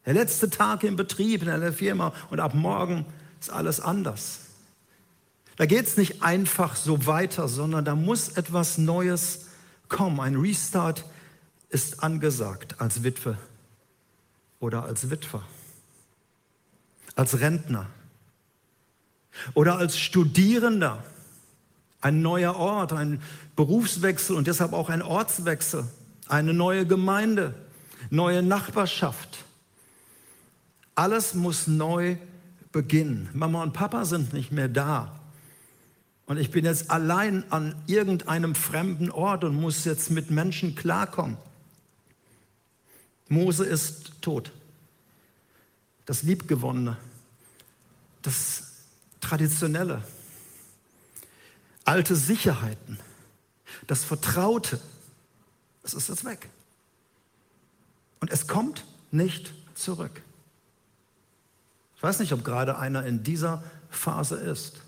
Der 0.07 0.15
letzte 0.15 0.51
Tag 0.51 0.85
im 0.85 0.97
Betrieb, 0.97 1.43
in 1.43 1.49
einer 1.49 1.73
Firma 1.73 2.13
und 2.31 2.41
ab 2.41 2.55
morgen 2.55 3.05
ist 3.41 3.51
alles 3.51 3.81
anders. 3.81 4.41
Da 5.57 5.67
geht 5.67 5.87
es 5.87 5.97
nicht 5.97 6.23
einfach 6.23 6.77
so 6.77 7.07
weiter, 7.07 7.49
sondern 7.49 7.85
da 7.85 7.95
muss 7.95 8.31
etwas 8.31 8.79
Neues 8.79 9.47
kommen. 9.89 10.19
Ein 10.21 10.37
Restart 10.37 11.05
ist 11.69 12.03
angesagt 12.03 12.81
als 12.81 13.03
Witwe 13.03 13.37
oder 14.61 14.85
als 14.85 15.11
Witwer, 15.11 15.43
als 17.15 17.41
Rentner 17.41 17.87
oder 19.55 19.79
als 19.79 19.99
Studierender 19.99 21.05
ein 22.03 22.21
neuer 22.21 22.57
Ort, 22.57 22.93
ein 22.93 23.23
Berufswechsel 23.57 24.37
und 24.37 24.47
deshalb 24.47 24.73
auch 24.75 24.91
ein 24.91 25.01
Ortswechsel, 25.01 25.87
eine 26.29 26.53
neue 26.53 26.87
Gemeinde, 26.87 27.55
neue 28.11 28.43
Nachbarschaft. 28.43 29.45
Alles 30.95 31.35
muss 31.35 31.67
neu 31.67 32.17
beginnen. 32.73 33.31
Mama 33.33 33.63
und 33.63 33.73
Papa 33.73 34.05
sind 34.05 34.33
nicht 34.33 34.53
mehr 34.53 34.69
da. 34.69 35.19
Und 36.27 36.39
ich 36.39 36.51
bin 36.51 36.65
jetzt 36.65 36.91
allein 36.91 37.51
an 37.51 37.75
irgendeinem 37.87 38.55
fremden 38.55 39.11
Ort 39.11 39.45
und 39.45 39.55
muss 39.55 39.85
jetzt 39.85 40.11
mit 40.11 40.31
Menschen 40.31 40.75
klarkommen. 40.75 41.37
Mose 43.29 43.65
ist 43.65 44.21
tot. 44.21 44.53
Das 46.05 46.23
Liebgewonnene, 46.23 46.97
das 48.23 48.65
Traditionelle, 49.21 50.03
alte 51.85 52.17
Sicherheiten, 52.17 52.99
das 53.87 54.05
Vertraute, 54.05 54.81
das 55.83 55.95
ist 55.95 56.09
jetzt 56.09 56.25
weg. 56.25 56.49
Und 58.21 58.31
es 58.31 58.47
kommt 58.47 58.85
nicht 59.11 59.53
zurück. 59.75 60.23
Ich 61.97 62.03
weiß 62.03 62.21
nicht, 62.21 62.33
ob 62.33 62.45
gerade 62.45 62.79
einer 62.79 63.05
in 63.05 63.23
dieser 63.23 63.63
Phase 63.91 64.37
ist. 64.37 64.81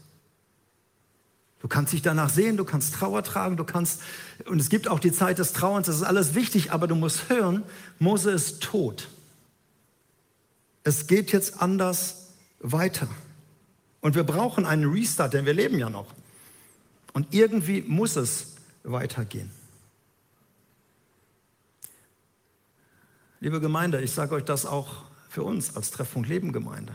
Du 1.60 1.68
kannst 1.68 1.92
dich 1.92 2.02
danach 2.02 2.28
sehen, 2.28 2.56
du 2.56 2.64
kannst 2.64 2.94
Trauer 2.94 3.22
tragen, 3.22 3.56
du 3.56 3.64
kannst, 3.64 4.02
und 4.44 4.60
es 4.60 4.68
gibt 4.68 4.86
auch 4.86 5.00
die 5.00 5.12
Zeit 5.12 5.38
des 5.38 5.52
Trauerns, 5.52 5.86
das 5.86 5.96
ist 5.96 6.02
alles 6.02 6.34
wichtig, 6.34 6.72
aber 6.72 6.86
du 6.86 6.94
musst 6.94 7.30
hören, 7.30 7.62
Mose 7.98 8.30
ist 8.30 8.62
tot. 8.62 9.08
Es 10.82 11.06
geht 11.06 11.32
jetzt 11.32 11.62
anders 11.62 12.26
weiter. 12.60 13.08
Und 14.02 14.14
wir 14.14 14.24
brauchen 14.24 14.66
einen 14.66 14.84
Restart, 14.92 15.32
denn 15.32 15.46
wir 15.46 15.54
leben 15.54 15.78
ja 15.78 15.88
noch. 15.88 16.06
Und 17.14 17.32
irgendwie 17.32 17.80
muss 17.80 18.16
es 18.16 18.56
weitergehen. 18.82 19.50
Liebe 23.40 23.60
Gemeinde, 23.60 24.02
ich 24.02 24.10
sage 24.10 24.34
euch 24.34 24.44
das 24.44 24.66
auch 24.66 25.04
für 25.28 25.44
uns 25.44 25.76
als 25.76 25.90
Treffpunkt 25.90 26.28
Leben 26.28 26.52
Gemeinde. 26.52 26.94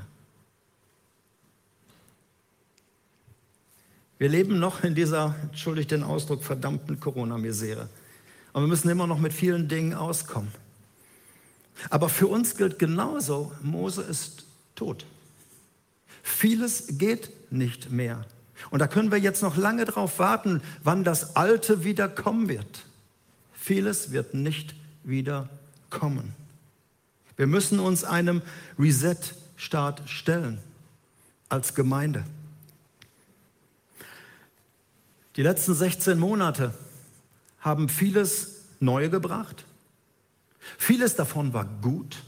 Wir 4.18 4.28
leben 4.28 4.60
noch 4.60 4.84
in 4.84 4.96
dieser, 4.96 5.36
entschuldigt 5.44 5.92
den 5.92 6.04
Ausdruck, 6.04 6.44
verdammten 6.44 7.00
Corona-Misere. 7.00 7.88
Und 8.52 8.64
wir 8.64 8.68
müssen 8.68 8.90
immer 8.90 9.08
noch 9.08 9.20
mit 9.20 9.32
vielen 9.32 9.70
Dingen 9.70 9.94
auskommen. 9.94 10.52
Aber 11.90 12.10
für 12.10 12.28
uns 12.28 12.58
gilt 12.58 12.78
genauso, 12.78 13.54
Mose 13.62 14.02
ist 14.02 14.46
tot. 14.76 15.06
Vieles 16.22 16.98
geht 16.98 17.52
nicht 17.52 17.92
mehr. 17.92 18.26
Und 18.70 18.80
da 18.80 18.88
können 18.88 19.12
wir 19.12 19.20
jetzt 19.20 19.42
noch 19.42 19.58
lange 19.58 19.86
darauf 19.86 20.20
warten, 20.20 20.62
wann 20.84 21.04
das 21.04 21.36
Alte 21.36 21.84
wieder 21.84 22.08
kommen 22.08 22.50
wird. 22.50 22.86
Vieles 23.54 24.12
wird 24.12 24.34
nicht 24.34 24.76
wieder 25.04 25.50
kommen. 25.90 26.34
Wir 27.38 27.48
müssen 27.48 27.80
uns 27.80 28.04
einem 28.04 28.42
Reset-Start 28.78 30.10
stellen 30.10 30.60
als 31.48 31.74
Gemeinde. 31.74 32.26
Die 35.36 35.44
letzten 35.44 35.74
16 35.74 36.20
Monate 36.20 36.74
haben 37.60 37.90
vieles 37.90 38.56
Neue 38.82 39.10
gebracht. 39.10 39.66
Vieles 40.78 41.16
davon 41.16 41.54
war 41.54 41.66
gut. 41.82 42.24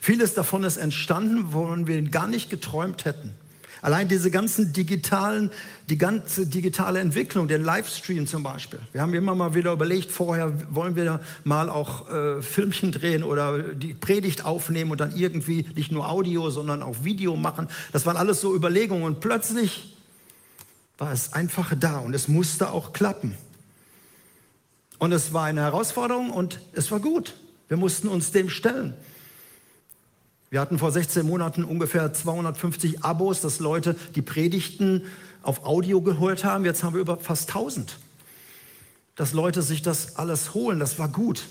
Vieles 0.00 0.34
davon 0.34 0.64
ist 0.64 0.76
entstanden, 0.76 1.52
wovon 1.52 1.86
wir 1.86 2.02
gar 2.02 2.26
nicht 2.26 2.50
geträumt 2.50 3.04
hätten. 3.04 3.34
Allein 3.82 4.06
diese 4.06 4.30
ganzen 4.30 4.72
digitalen, 4.72 5.50
die 5.88 5.98
ganze 5.98 6.46
digitale 6.46 7.00
Entwicklung, 7.00 7.48
den 7.48 7.64
Livestream 7.64 8.28
zum 8.28 8.44
Beispiel. 8.44 8.78
Wir 8.92 9.02
haben 9.02 9.12
immer 9.12 9.34
mal 9.34 9.56
wieder 9.56 9.72
überlegt, 9.72 10.12
vorher 10.12 10.52
wollen 10.72 10.94
wir 10.94 11.20
mal 11.42 11.68
auch 11.68 12.08
äh, 12.08 12.42
Filmchen 12.42 12.92
drehen 12.92 13.24
oder 13.24 13.58
die 13.74 13.92
Predigt 13.92 14.44
aufnehmen 14.44 14.92
und 14.92 15.00
dann 15.00 15.16
irgendwie 15.16 15.66
nicht 15.74 15.90
nur 15.90 16.08
Audio, 16.08 16.48
sondern 16.50 16.80
auch 16.80 17.02
Video 17.02 17.34
machen. 17.34 17.66
Das 17.90 18.06
waren 18.06 18.16
alles 18.16 18.40
so 18.40 18.54
Überlegungen 18.54 19.02
und 19.02 19.18
plötzlich 19.18 19.96
war 20.96 21.12
es 21.12 21.32
einfach 21.32 21.74
da 21.76 21.98
und 21.98 22.14
es 22.14 22.28
musste 22.28 22.70
auch 22.70 22.92
klappen. 22.92 23.34
Und 25.00 25.10
es 25.10 25.32
war 25.32 25.46
eine 25.46 25.62
Herausforderung 25.62 26.30
und 26.30 26.60
es 26.72 26.92
war 26.92 27.00
gut. 27.00 27.34
Wir 27.66 27.76
mussten 27.76 28.06
uns 28.06 28.30
dem 28.30 28.48
stellen. 28.48 28.94
Wir 30.52 30.60
hatten 30.60 30.78
vor 30.78 30.92
16 30.92 31.26
Monaten 31.26 31.64
ungefähr 31.64 32.12
250 32.12 33.02
Abos, 33.02 33.40
dass 33.40 33.58
Leute 33.58 33.96
die 34.14 34.20
Predigten 34.20 35.04
auf 35.40 35.64
Audio 35.64 36.02
gehört 36.02 36.44
haben. 36.44 36.66
Jetzt 36.66 36.84
haben 36.84 36.92
wir 36.92 37.00
über 37.00 37.16
fast 37.16 37.48
1000. 37.48 37.98
Dass 39.16 39.32
Leute 39.32 39.62
sich 39.62 39.80
das 39.80 40.16
alles 40.16 40.52
holen, 40.52 40.78
das 40.78 40.98
war 40.98 41.08
gut. 41.08 41.46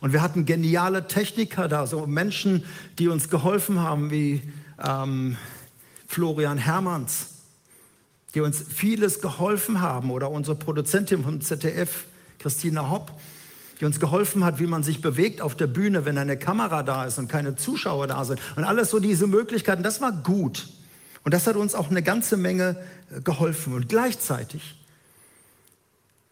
Und 0.00 0.12
wir 0.12 0.22
hatten 0.22 0.44
geniale 0.44 1.08
Techniker 1.08 1.66
da, 1.66 1.88
so 1.88 2.06
Menschen, 2.06 2.62
die 3.00 3.08
uns 3.08 3.28
geholfen 3.28 3.80
haben, 3.80 4.12
wie 4.12 4.42
ähm, 4.86 5.36
Florian 6.06 6.58
Hermanns, 6.58 7.30
die 8.36 8.40
uns 8.40 8.62
vieles 8.62 9.20
geholfen 9.20 9.80
haben, 9.80 10.12
oder 10.12 10.30
unsere 10.30 10.54
Produzentin 10.54 11.24
vom 11.24 11.40
ZDF, 11.40 12.04
Christina 12.38 12.88
Hopp, 12.88 13.10
die 13.80 13.84
uns 13.84 14.00
geholfen 14.00 14.44
hat, 14.44 14.58
wie 14.58 14.66
man 14.66 14.82
sich 14.82 15.00
bewegt 15.00 15.40
auf 15.40 15.54
der 15.54 15.68
Bühne, 15.68 16.04
wenn 16.04 16.18
eine 16.18 16.36
Kamera 16.36 16.82
da 16.82 17.04
ist 17.04 17.18
und 17.18 17.28
keine 17.28 17.54
Zuschauer 17.54 18.06
da 18.08 18.24
sind. 18.24 18.40
Und 18.56 18.64
alles 18.64 18.90
so 18.90 18.98
diese 18.98 19.26
Möglichkeiten, 19.26 19.82
das 19.82 20.00
war 20.00 20.12
gut. 20.12 20.68
Und 21.24 21.32
das 21.32 21.46
hat 21.46 21.56
uns 21.56 21.74
auch 21.74 21.90
eine 21.90 22.02
ganze 22.02 22.36
Menge 22.36 22.76
äh, 23.14 23.20
geholfen. 23.20 23.74
Und 23.74 23.88
gleichzeitig 23.88 24.76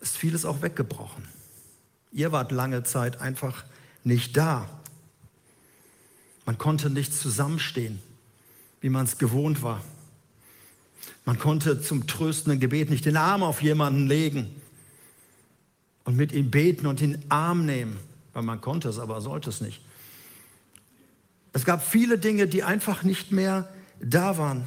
ist 0.00 0.16
vieles 0.16 0.44
auch 0.44 0.62
weggebrochen. 0.62 1.24
Ihr 2.12 2.32
wart 2.32 2.50
lange 2.50 2.82
Zeit 2.82 3.20
einfach 3.20 3.64
nicht 4.02 4.36
da. 4.36 4.68
Man 6.46 6.58
konnte 6.58 6.90
nicht 6.90 7.14
zusammenstehen, 7.14 8.00
wie 8.80 8.88
man 8.88 9.04
es 9.04 9.18
gewohnt 9.18 9.62
war. 9.62 9.82
Man 11.24 11.38
konnte 11.38 11.80
zum 11.80 12.06
tröstenden 12.06 12.60
Gebet 12.60 12.90
nicht 12.90 13.04
den 13.04 13.16
Arm 13.16 13.42
auf 13.42 13.62
jemanden 13.62 14.06
legen 14.06 14.62
und 16.06 16.16
mit 16.16 16.32
ihm 16.32 16.50
beten 16.50 16.86
und 16.86 17.00
den 17.00 17.18
Arm 17.28 17.66
nehmen, 17.66 17.98
weil 18.32 18.44
man 18.44 18.62
konnte 18.62 18.88
es, 18.88 18.98
aber 18.98 19.20
sollte 19.20 19.50
es 19.50 19.60
nicht. 19.60 19.82
Es 21.52 21.64
gab 21.64 21.84
viele 21.84 22.16
Dinge, 22.16 22.46
die 22.46 22.62
einfach 22.62 23.02
nicht 23.02 23.32
mehr 23.32 23.68
da 24.00 24.38
waren. 24.38 24.66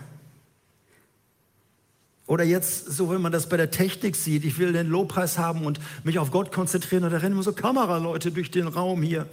Oder 2.28 2.44
jetzt, 2.44 2.92
so 2.92 3.10
wenn 3.10 3.22
man 3.22 3.32
das 3.32 3.50
bei 3.50 3.58
der 3.58 3.72
Technik 3.72 4.16
sieht, 4.16 4.44
ich 4.44 4.60
will 4.60 4.74
den 4.74 4.88
Lobpreis 4.88 5.38
haben 5.38 5.66
und 5.66 5.80
mich 6.04 6.20
auf 6.20 6.30
Gott 6.30 6.52
konzentrieren 6.52 7.04
und 7.06 7.12
da 7.12 7.18
rennen 7.18 7.34
immer 7.34 7.44
so 7.44 7.54
Kameraleute 7.54 8.32
durch 8.32 8.52
den 8.52 8.68
Raum 8.68 9.02
hier. 9.02 9.28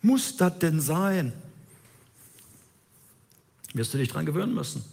Muss 0.00 0.36
das 0.36 0.58
denn 0.58 0.80
sein? 0.80 1.32
Wirst 3.74 3.92
du 3.92 3.98
dich 3.98 4.08
dran 4.08 4.26
gewöhnen 4.26 4.54
müssen. 4.54 4.84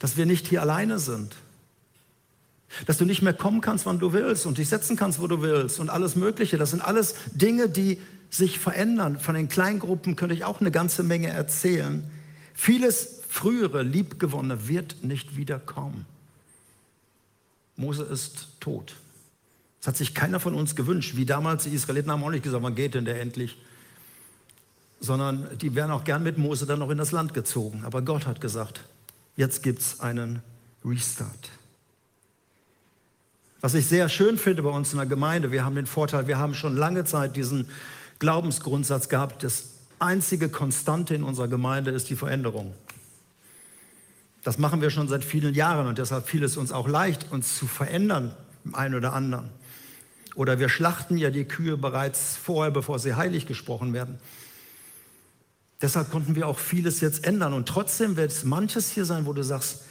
Dass 0.00 0.16
wir 0.16 0.26
nicht 0.26 0.48
hier 0.48 0.62
alleine 0.62 0.98
sind. 0.98 1.36
Dass 2.86 2.98
du 2.98 3.04
nicht 3.04 3.22
mehr 3.22 3.34
kommen 3.34 3.60
kannst, 3.60 3.86
wann 3.86 3.98
du 3.98 4.12
willst 4.12 4.46
und 4.46 4.58
dich 4.58 4.68
setzen 4.68 4.96
kannst, 4.96 5.20
wo 5.20 5.26
du 5.26 5.42
willst 5.42 5.78
und 5.78 5.90
alles 5.90 6.16
Mögliche. 6.16 6.58
Das 6.58 6.70
sind 6.70 6.80
alles 6.80 7.14
Dinge, 7.32 7.68
die 7.68 8.00
sich 8.30 8.58
verändern. 8.58 9.18
Von 9.18 9.34
den 9.34 9.48
Kleingruppen 9.48 10.16
könnte 10.16 10.34
ich 10.34 10.44
auch 10.44 10.60
eine 10.60 10.70
ganze 10.70 11.02
Menge 11.02 11.28
erzählen. 11.28 12.10
Vieles 12.54 13.20
frühere, 13.28 13.82
liebgewonnene 13.82 14.68
wird 14.68 15.04
nicht 15.04 15.36
wiederkommen. 15.36 16.06
Mose 17.76 18.04
ist 18.04 18.48
tot. 18.60 18.94
Das 19.80 19.88
hat 19.88 19.96
sich 19.96 20.14
keiner 20.14 20.40
von 20.40 20.54
uns 20.54 20.76
gewünscht. 20.76 21.16
Wie 21.16 21.26
damals 21.26 21.64
die 21.64 21.70
Israeliten 21.70 22.10
haben 22.10 22.22
auch 22.22 22.30
nicht 22.30 22.44
gesagt, 22.44 22.62
wann 22.62 22.74
geht 22.74 22.94
denn 22.94 23.04
der 23.04 23.20
endlich? 23.20 23.58
Sondern 25.00 25.58
die 25.58 25.74
wären 25.74 25.90
auch 25.90 26.04
gern 26.04 26.22
mit 26.22 26.38
Mose 26.38 26.66
dann 26.66 26.78
noch 26.78 26.90
in 26.90 26.98
das 26.98 27.10
Land 27.10 27.34
gezogen. 27.34 27.82
Aber 27.84 28.02
Gott 28.02 28.26
hat 28.26 28.40
gesagt, 28.40 28.82
jetzt 29.36 29.62
gibt 29.62 29.80
es 29.80 30.00
einen 30.00 30.42
Restart. 30.84 31.50
Was 33.62 33.74
ich 33.74 33.86
sehr 33.86 34.08
schön 34.08 34.38
finde 34.38 34.64
bei 34.64 34.70
uns 34.70 34.92
in 34.92 34.98
der 34.98 35.06
Gemeinde, 35.06 35.52
wir 35.52 35.64
haben 35.64 35.76
den 35.76 35.86
Vorteil, 35.86 36.26
wir 36.26 36.36
haben 36.36 36.52
schon 36.52 36.76
lange 36.76 37.04
Zeit 37.04 37.36
diesen 37.36 37.68
Glaubensgrundsatz 38.18 39.08
gehabt, 39.08 39.44
das 39.44 39.66
einzige 40.00 40.48
Konstante 40.48 41.14
in 41.14 41.22
unserer 41.22 41.46
Gemeinde 41.46 41.92
ist 41.92 42.10
die 42.10 42.16
Veränderung. 42.16 42.74
Das 44.42 44.58
machen 44.58 44.82
wir 44.82 44.90
schon 44.90 45.06
seit 45.06 45.24
vielen 45.24 45.54
Jahren 45.54 45.86
und 45.86 45.98
deshalb 45.98 46.26
fiel 46.26 46.42
es 46.42 46.56
uns 46.56 46.72
auch 46.72 46.88
leicht, 46.88 47.30
uns 47.30 47.56
zu 47.56 47.68
verändern, 47.68 48.34
im 48.64 48.74
einen 48.74 48.96
oder 48.96 49.12
anderen. 49.12 49.48
Oder 50.34 50.58
wir 50.58 50.68
schlachten 50.68 51.16
ja 51.16 51.30
die 51.30 51.44
Kühe 51.44 51.76
bereits 51.76 52.34
vorher, 52.34 52.72
bevor 52.72 52.98
sie 52.98 53.14
heilig 53.14 53.46
gesprochen 53.46 53.92
werden. 53.92 54.18
Deshalb 55.80 56.10
konnten 56.10 56.34
wir 56.34 56.48
auch 56.48 56.58
vieles 56.58 57.00
jetzt 57.00 57.24
ändern. 57.24 57.52
Und 57.52 57.68
trotzdem 57.68 58.16
wird 58.16 58.32
es 58.32 58.42
manches 58.42 58.90
hier 58.90 59.04
sein, 59.04 59.24
wo 59.24 59.32
du 59.32 59.44
sagst, 59.44 59.82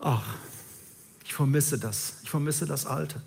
ach, 0.00 0.36
ich 1.28 1.34
vermisse 1.34 1.78
das. 1.78 2.14
Ich 2.22 2.30
vermisse 2.30 2.64
das 2.64 2.86
Alte. 2.86 3.20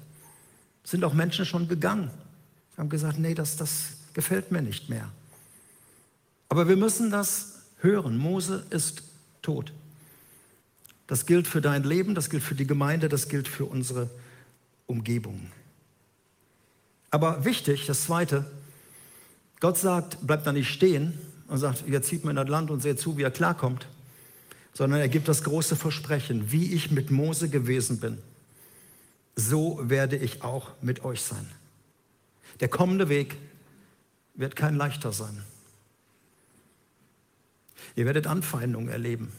Sind 0.84 1.04
auch 1.04 1.14
Menschen 1.14 1.46
schon 1.46 1.68
gegangen. 1.68 2.10
Haben 2.76 2.90
gesagt, 2.90 3.20
nee, 3.20 3.36
das, 3.36 3.58
das 3.58 3.90
gefällt 4.16 4.52
mir 4.52 4.64
nicht 4.64 4.90
mehr. 4.90 5.08
Aber 6.50 6.68
wir 6.68 6.78
müssen 6.78 7.12
das 7.12 7.60
hören. 7.78 8.18
Mose 8.18 8.66
ist 8.72 9.04
tot. 9.44 9.72
Das 11.06 11.28
gilt 11.28 11.48
für 11.48 11.62
dein 11.62 11.84
Leben, 11.84 12.16
das 12.16 12.32
gilt 12.32 12.42
für 12.42 12.56
die 12.56 12.66
Gemeinde, 12.66 13.08
das 13.08 13.30
gilt 13.30 13.48
für 13.48 13.66
unsere 13.66 14.10
Umgebung. 14.88 15.52
Aber 17.12 17.46
wichtig, 17.46 17.86
das 17.86 18.06
Zweite, 18.06 18.50
Gott 19.60 19.78
sagt, 19.78 20.26
bleibt 20.26 20.48
da 20.48 20.54
nicht 20.54 20.74
stehen 20.74 21.20
und 21.48 21.60
sagt, 21.60 21.88
jetzt 21.88 22.08
zieht 22.08 22.26
mir 22.26 22.32
in 22.32 22.38
das 22.38 22.50
Land 22.50 22.72
und 22.72 22.82
seht 22.82 23.00
zu, 23.00 23.16
wie 23.20 23.22
er 23.22 23.30
klarkommt 23.30 23.86
sondern 24.74 25.00
er 25.00 25.10
gibt 25.10 25.28
das 25.28 25.44
große 25.44 25.76
Versprechen, 25.76 26.52
wie 26.52 26.74
ich 26.74 26.92
mit 26.92 27.12
Mose 27.12 27.50
gewesen 27.50 28.00
bin, 28.00 28.18
so 29.36 29.80
werde 29.84 30.18
ich 30.18 30.44
auch 30.44 30.70
mit 30.82 31.04
euch 31.04 31.22
sein. 31.22 31.50
Der 32.60 32.68
kommende 32.68 33.10
Weg 33.10 33.38
wird 34.36 34.56
kein 34.56 34.76
leichter 34.76 35.12
sein. 35.12 35.44
Ihr 37.96 38.06
werdet 38.06 38.28
Anfeindungen 38.28 38.90
erleben. 38.90 39.32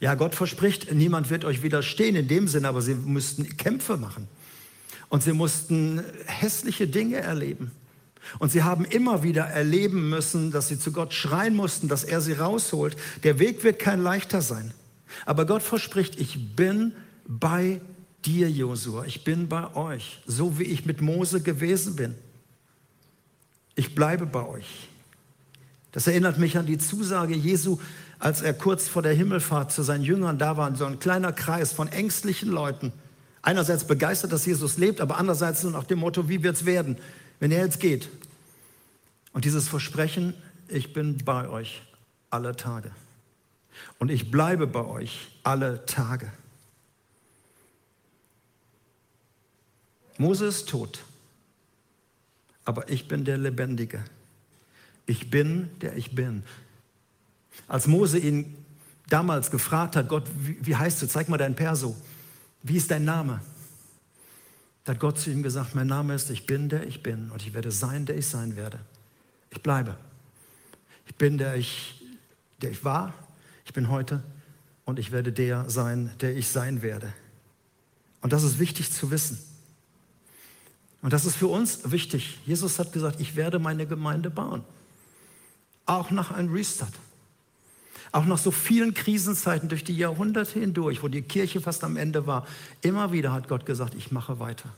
Ja, 0.00 0.14
Gott 0.14 0.34
verspricht, 0.34 0.92
niemand 0.92 1.30
wird 1.30 1.44
euch 1.44 1.62
widerstehen 1.62 2.16
in 2.16 2.28
dem 2.28 2.48
Sinne, 2.48 2.68
aber 2.68 2.82
sie 2.82 2.94
müssten 2.94 3.56
Kämpfe 3.56 3.96
machen. 3.96 4.28
Und 5.08 5.22
sie 5.22 5.32
mussten 5.32 6.04
hässliche 6.26 6.86
Dinge 6.86 7.16
erleben. 7.16 7.72
Und 8.38 8.52
sie 8.52 8.62
haben 8.62 8.84
immer 8.84 9.22
wieder 9.22 9.44
erleben 9.44 10.08
müssen, 10.08 10.50
dass 10.50 10.68
sie 10.68 10.78
zu 10.78 10.92
Gott 10.92 11.14
schreien 11.14 11.56
mussten, 11.56 11.88
dass 11.88 12.04
er 12.04 12.20
sie 12.20 12.34
rausholt. 12.34 12.96
Der 13.22 13.38
Weg 13.38 13.64
wird 13.64 13.78
kein 13.78 14.02
leichter 14.02 14.42
sein. 14.42 14.72
Aber 15.26 15.46
Gott 15.46 15.62
verspricht, 15.62 16.20
ich 16.20 16.54
bin 16.54 16.92
bei 17.26 17.80
dir, 18.24 18.50
Josua. 18.50 19.04
Ich 19.04 19.24
bin 19.24 19.48
bei 19.48 19.74
euch, 19.74 20.22
so 20.26 20.58
wie 20.58 20.64
ich 20.64 20.84
mit 20.84 21.00
Mose 21.00 21.40
gewesen 21.40 21.96
bin. 21.96 22.14
Ich 23.74 23.94
bleibe 23.94 24.26
bei 24.26 24.44
euch. 24.44 24.88
Das 25.92 26.06
erinnert 26.06 26.38
mich 26.38 26.58
an 26.58 26.66
die 26.66 26.78
Zusage 26.78 27.34
Jesu, 27.34 27.78
als 28.18 28.42
er 28.42 28.52
kurz 28.52 28.88
vor 28.88 29.02
der 29.02 29.14
Himmelfahrt 29.14 29.72
zu 29.72 29.82
seinen 29.82 30.04
Jüngern 30.04 30.38
da 30.38 30.56
war, 30.56 30.74
so 30.76 30.84
ein 30.84 30.98
kleiner 30.98 31.32
Kreis 31.32 31.72
von 31.72 31.88
ängstlichen 31.88 32.50
Leuten. 32.50 32.92
Einerseits 33.42 33.84
begeistert, 33.84 34.32
dass 34.32 34.44
Jesus 34.44 34.76
lebt, 34.76 35.00
aber 35.00 35.16
andererseits 35.16 35.62
nur 35.62 35.72
nach 35.72 35.84
dem 35.84 36.00
Motto, 36.00 36.28
wie 36.28 36.42
wird 36.42 36.56
es 36.56 36.64
werden? 36.66 36.96
Wenn 37.40 37.50
er 37.50 37.64
jetzt 37.64 37.80
geht. 37.80 38.08
Und 39.32 39.44
dieses 39.44 39.68
Versprechen, 39.68 40.34
ich 40.68 40.92
bin 40.92 41.18
bei 41.24 41.48
euch 41.48 41.82
alle 42.30 42.56
Tage. 42.56 42.90
Und 43.98 44.10
ich 44.10 44.30
bleibe 44.30 44.66
bei 44.66 44.84
euch 44.84 45.38
alle 45.42 45.84
Tage. 45.86 46.32
Mose 50.18 50.46
ist 50.46 50.68
tot, 50.68 51.04
aber 52.64 52.90
ich 52.90 53.06
bin 53.06 53.24
der 53.24 53.38
Lebendige. 53.38 54.04
Ich 55.06 55.30
bin, 55.30 55.70
der 55.80 55.96
ich 55.96 56.14
bin. 56.14 56.42
Als 57.68 57.86
Mose 57.86 58.18
ihn 58.18 58.56
damals 59.08 59.50
gefragt 59.50 59.94
hat, 59.94 60.08
Gott, 60.08 60.24
wie, 60.36 60.58
wie 60.60 60.76
heißt 60.76 61.00
du? 61.00 61.06
Zeig 61.06 61.28
mal 61.28 61.38
dein 61.38 61.54
Perso. 61.54 61.96
Wie 62.62 62.76
ist 62.76 62.90
dein 62.90 63.04
Name? 63.04 63.40
Da 64.88 64.94
hat 64.94 65.00
Gott 65.00 65.18
zu 65.18 65.30
ihm 65.30 65.42
gesagt, 65.42 65.74
mein 65.74 65.86
Name 65.86 66.14
ist, 66.14 66.30
ich 66.30 66.46
bin, 66.46 66.70
der 66.70 66.86
ich 66.86 67.02
bin 67.02 67.30
und 67.30 67.42
ich 67.42 67.52
werde 67.52 67.70
sein, 67.70 68.06
der 68.06 68.16
ich 68.16 68.26
sein 68.26 68.56
werde. 68.56 68.78
Ich 69.50 69.62
bleibe. 69.62 69.98
Ich 71.04 71.14
bin, 71.14 71.36
der 71.36 71.56
ich, 71.56 72.02
der 72.62 72.70
ich 72.70 72.86
war, 72.86 73.12
ich 73.66 73.74
bin 73.74 73.90
heute 73.90 74.22
und 74.86 74.98
ich 74.98 75.12
werde 75.12 75.30
der 75.30 75.68
sein, 75.68 76.10
der 76.22 76.34
ich 76.34 76.48
sein 76.48 76.80
werde. 76.80 77.12
Und 78.22 78.32
das 78.32 78.44
ist 78.44 78.58
wichtig 78.58 78.90
zu 78.90 79.10
wissen. 79.10 79.38
Und 81.02 81.12
das 81.12 81.26
ist 81.26 81.36
für 81.36 81.48
uns 81.48 81.90
wichtig. 81.90 82.38
Jesus 82.46 82.78
hat 82.78 82.90
gesagt, 82.90 83.20
ich 83.20 83.36
werde 83.36 83.58
meine 83.58 83.86
Gemeinde 83.86 84.30
bauen. 84.30 84.64
Auch 85.84 86.10
nach 86.10 86.30
einem 86.30 86.50
Restart. 86.50 86.94
Auch 88.12 88.24
nach 88.24 88.38
so 88.38 88.50
vielen 88.50 88.94
Krisenzeiten 88.94 89.68
durch 89.68 89.84
die 89.84 89.96
Jahrhunderte 89.96 90.58
hindurch, 90.60 91.02
wo 91.02 91.08
die 91.08 91.22
Kirche 91.22 91.60
fast 91.60 91.84
am 91.84 91.96
Ende 91.96 92.26
war, 92.26 92.46
immer 92.80 93.12
wieder 93.12 93.32
hat 93.32 93.48
Gott 93.48 93.66
gesagt, 93.66 93.94
ich 93.94 94.10
mache 94.10 94.38
weiter. 94.38 94.70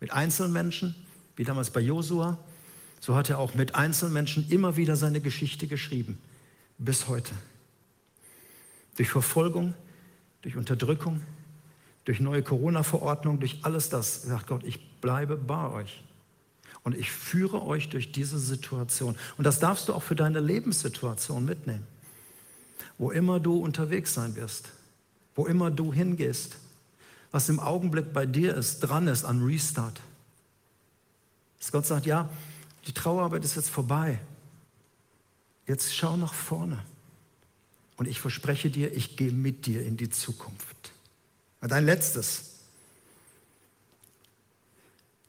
Mit 0.00 0.12
Einzelmenschen, 0.12 0.94
wie 1.36 1.44
damals 1.44 1.70
bei 1.70 1.80
Josua, 1.80 2.38
so 3.00 3.14
hat 3.14 3.30
er 3.30 3.38
auch 3.38 3.54
mit 3.54 3.74
Einzelmenschen 3.74 4.48
immer 4.50 4.76
wieder 4.76 4.96
seine 4.96 5.20
Geschichte 5.20 5.66
geschrieben, 5.66 6.18
bis 6.78 7.08
heute. 7.08 7.32
Durch 8.96 9.08
Verfolgung, 9.08 9.74
durch 10.42 10.56
Unterdrückung, 10.56 11.22
durch 12.04 12.20
neue 12.20 12.42
Corona-Verordnungen, 12.42 13.40
durch 13.40 13.58
alles 13.62 13.88
das 13.88 14.22
sagt 14.22 14.46
Gott, 14.46 14.64
ich 14.64 15.00
bleibe 15.00 15.36
bei 15.36 15.70
euch. 15.70 16.02
Und 16.82 16.96
ich 16.96 17.10
führe 17.10 17.62
euch 17.62 17.88
durch 17.88 18.12
diese 18.12 18.38
Situation. 18.38 19.16
Und 19.36 19.44
das 19.44 19.58
darfst 19.58 19.88
du 19.88 19.94
auch 19.94 20.02
für 20.02 20.14
deine 20.14 20.40
Lebenssituation 20.40 21.44
mitnehmen 21.44 21.86
wo 22.98 23.10
immer 23.10 23.40
du 23.40 23.58
unterwegs 23.58 24.14
sein 24.14 24.36
wirst, 24.36 24.70
wo 25.34 25.46
immer 25.46 25.70
du 25.70 25.92
hingehst, 25.92 26.56
was 27.30 27.48
im 27.48 27.60
Augenblick 27.60 28.12
bei 28.12 28.24
dir 28.24 28.54
ist, 28.54 28.80
dran 28.80 29.08
ist 29.08 29.24
an 29.24 29.42
Restart. 29.44 30.00
Dass 31.58 31.72
Gott 31.72 31.86
sagt, 31.86 32.06
ja, 32.06 32.30
die 32.86 32.92
Trauerarbeit 32.92 33.44
ist 33.44 33.56
jetzt 33.56 33.70
vorbei. 33.70 34.18
Jetzt 35.66 35.94
schau 35.94 36.16
nach 36.16 36.32
vorne. 36.32 36.78
Und 37.96 38.06
ich 38.06 38.20
verspreche 38.20 38.70
dir, 38.70 38.94
ich 38.94 39.16
gehe 39.16 39.32
mit 39.32 39.66
dir 39.66 39.84
in 39.84 39.96
die 39.96 40.10
Zukunft. 40.10 40.92
Und 41.60 41.72
ein 41.72 41.84
letztes. 41.84 42.52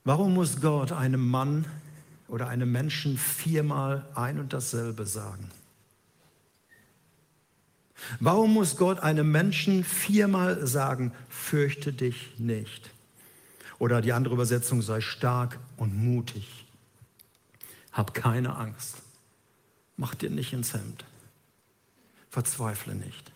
Warum 0.04 0.34
muss 0.34 0.62
Gott 0.62 0.92
einem 0.92 1.28
Mann 1.28 1.66
oder 2.28 2.48
einem 2.48 2.72
Menschen 2.72 3.18
viermal 3.18 4.08
ein 4.16 4.40
und 4.40 4.54
dasselbe 4.54 5.06
sagen? 5.06 5.50
Warum 8.20 8.54
muss 8.54 8.78
Gott 8.78 9.00
einem 9.00 9.32
Menschen 9.32 9.84
viermal 9.84 10.66
sagen, 10.66 11.14
fürchte 11.30 11.94
dich 11.94 12.38
nicht? 12.38 12.92
Oder 13.80 14.02
die 14.02 14.14
andere 14.14 14.34
Übersetzung, 14.34 14.82
sei 14.82 15.02
stark 15.02 15.60
und 15.78 15.96
mutig. 15.96 16.66
Hab 17.92 18.14
keine 18.14 18.56
Angst. 18.56 18.98
Mach 19.98 20.16
dir 20.16 20.30
nicht 20.30 20.54
ins 20.54 20.74
Hemd. 20.74 21.06
Verzweifle 22.30 22.96
nicht. 22.96 23.32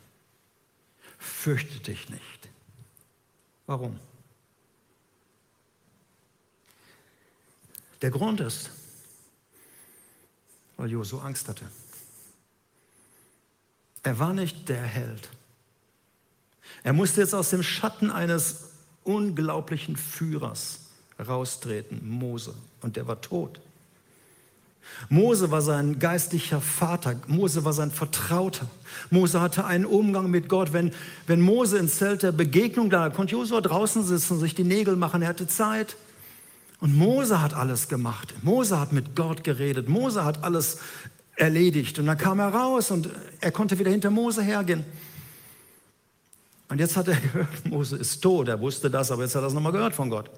Fürchte 1.18 1.80
dich 1.80 2.10
nicht. 2.10 2.50
Warum? 3.66 4.00
Der 8.02 8.10
Grund 8.10 8.40
ist, 8.40 8.72
weil 10.78 10.90
Josu 10.90 11.20
Angst 11.20 11.48
hatte. 11.48 11.66
Er 14.04 14.20
war 14.20 14.34
nicht 14.34 14.70
der 14.70 14.82
Held. 14.82 15.30
Er 16.84 16.94
musste 16.94 17.22
jetzt 17.22 17.36
aus 17.36 17.52
dem 17.52 17.64
Schatten 17.64 18.10
eines 18.10 18.70
unglaublichen 19.04 19.96
Führers 19.96 20.80
raustreten, 21.20 22.08
Mose, 22.08 22.56
und 22.82 22.96
der 22.96 23.08
war 23.08 23.22
tot. 23.22 23.60
Mose 25.10 25.52
war 25.52 25.62
sein 25.62 26.00
geistlicher 26.00 26.62
Vater, 26.62 27.16
Mose 27.28 27.64
war 27.64 27.74
sein 27.74 27.92
Vertrauter. 27.92 28.68
Mose 29.10 29.40
hatte 29.40 29.66
einen 29.66 29.86
Umgang 29.86 30.30
mit 30.30 30.50
Gott. 30.50 30.74
Wenn, 30.74 30.92
wenn 31.28 31.42
Mose 31.42 31.78
ins 31.78 31.98
Zelt 31.98 32.24
der 32.24 32.32
Begegnung 32.32 32.90
da, 32.90 33.10
konnte 33.10 33.34
Josua 33.34 33.62
draußen 33.62 34.04
sitzen, 34.04 34.40
sich 34.40 34.56
die 34.56 34.64
Nägel 34.64 34.96
machen, 34.96 35.22
er 35.22 35.30
hatte 35.30 35.48
Zeit. 35.48 35.96
Und 36.80 36.96
Mose 36.96 37.42
hat 37.42 37.54
alles 37.54 37.88
gemacht. 37.88 38.34
Mose 38.42 38.80
hat 38.80 38.92
mit 38.92 39.16
Gott 39.16 39.44
geredet. 39.44 39.88
Mose 39.88 40.26
hat 40.26 40.44
alles 40.44 40.80
erledigt. 41.42 41.98
Und 41.98 42.06
dann 42.06 42.18
kam 42.18 42.40
er 42.40 42.50
raus 42.50 42.92
und 42.92 43.10
er 43.40 43.52
konnte 43.52 43.80
wieder 43.80 43.90
hinter 43.90 44.12
Mose 44.12 44.44
hergehen. 44.44 44.86
Und 46.70 46.80
jetzt 46.80 46.96
hat 46.96 47.08
er 47.08 47.20
gehört, 47.20 47.66
Mose 47.66 47.98
ist 47.98 48.22
tot. 48.22 48.48
Er 48.48 48.62
wusste 48.62 48.90
das, 48.90 49.12
aber 49.12 49.24
jetzt 49.24 49.36
hat 49.36 49.44
er 49.44 49.48
es 49.48 49.54
nochmal 49.54 49.72
gehört 49.72 49.96
von 49.96 50.10
Gott. 50.10 50.30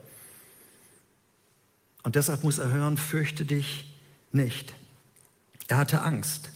Und 2.03 2.15
deshalb 2.15 2.43
muss 2.43 2.57
er 2.57 2.71
hören, 2.71 2.97
fürchte 2.97 3.45
dich 3.45 3.93
nicht. 4.31 4.73
Er 5.67 5.77
hatte 5.77 6.01
Angst, 6.01 6.49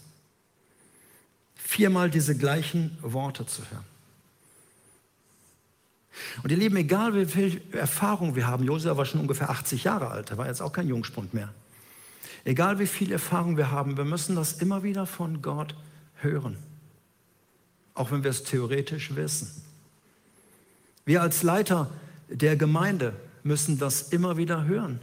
viermal 1.54 2.10
diese 2.10 2.36
gleichen 2.36 2.98
Worte 3.02 3.46
zu 3.46 3.62
hören. 3.70 3.84
Und 6.42 6.50
ihr 6.50 6.58
Lieben, 6.58 6.76
egal 6.76 7.14
wie 7.14 7.26
viel 7.26 7.62
Erfahrung 7.72 8.34
wir 8.34 8.46
haben, 8.46 8.64
Josua 8.64 8.96
war 8.96 9.04
schon 9.04 9.20
ungefähr 9.20 9.50
80 9.50 9.84
Jahre 9.84 10.08
alt, 10.08 10.30
er 10.30 10.38
war 10.38 10.46
jetzt 10.46 10.60
auch 10.60 10.72
kein 10.72 10.88
Jungspund 10.88 11.32
mehr. 11.32 11.50
Egal 12.48 12.78
wie 12.78 12.86
viel 12.86 13.12
Erfahrung 13.12 13.58
wir 13.58 13.70
haben, 13.70 13.98
wir 13.98 14.06
müssen 14.06 14.34
das 14.34 14.54
immer 14.54 14.82
wieder 14.82 15.04
von 15.04 15.42
Gott 15.42 15.74
hören. 16.14 16.56
Auch 17.92 18.10
wenn 18.10 18.24
wir 18.24 18.30
es 18.30 18.42
theoretisch 18.42 19.14
wissen. 19.14 19.50
Wir 21.04 21.20
als 21.20 21.42
Leiter 21.42 21.90
der 22.28 22.56
Gemeinde 22.56 23.14
müssen 23.42 23.78
das 23.78 24.02
immer 24.08 24.38
wieder 24.38 24.64
hören 24.64 25.00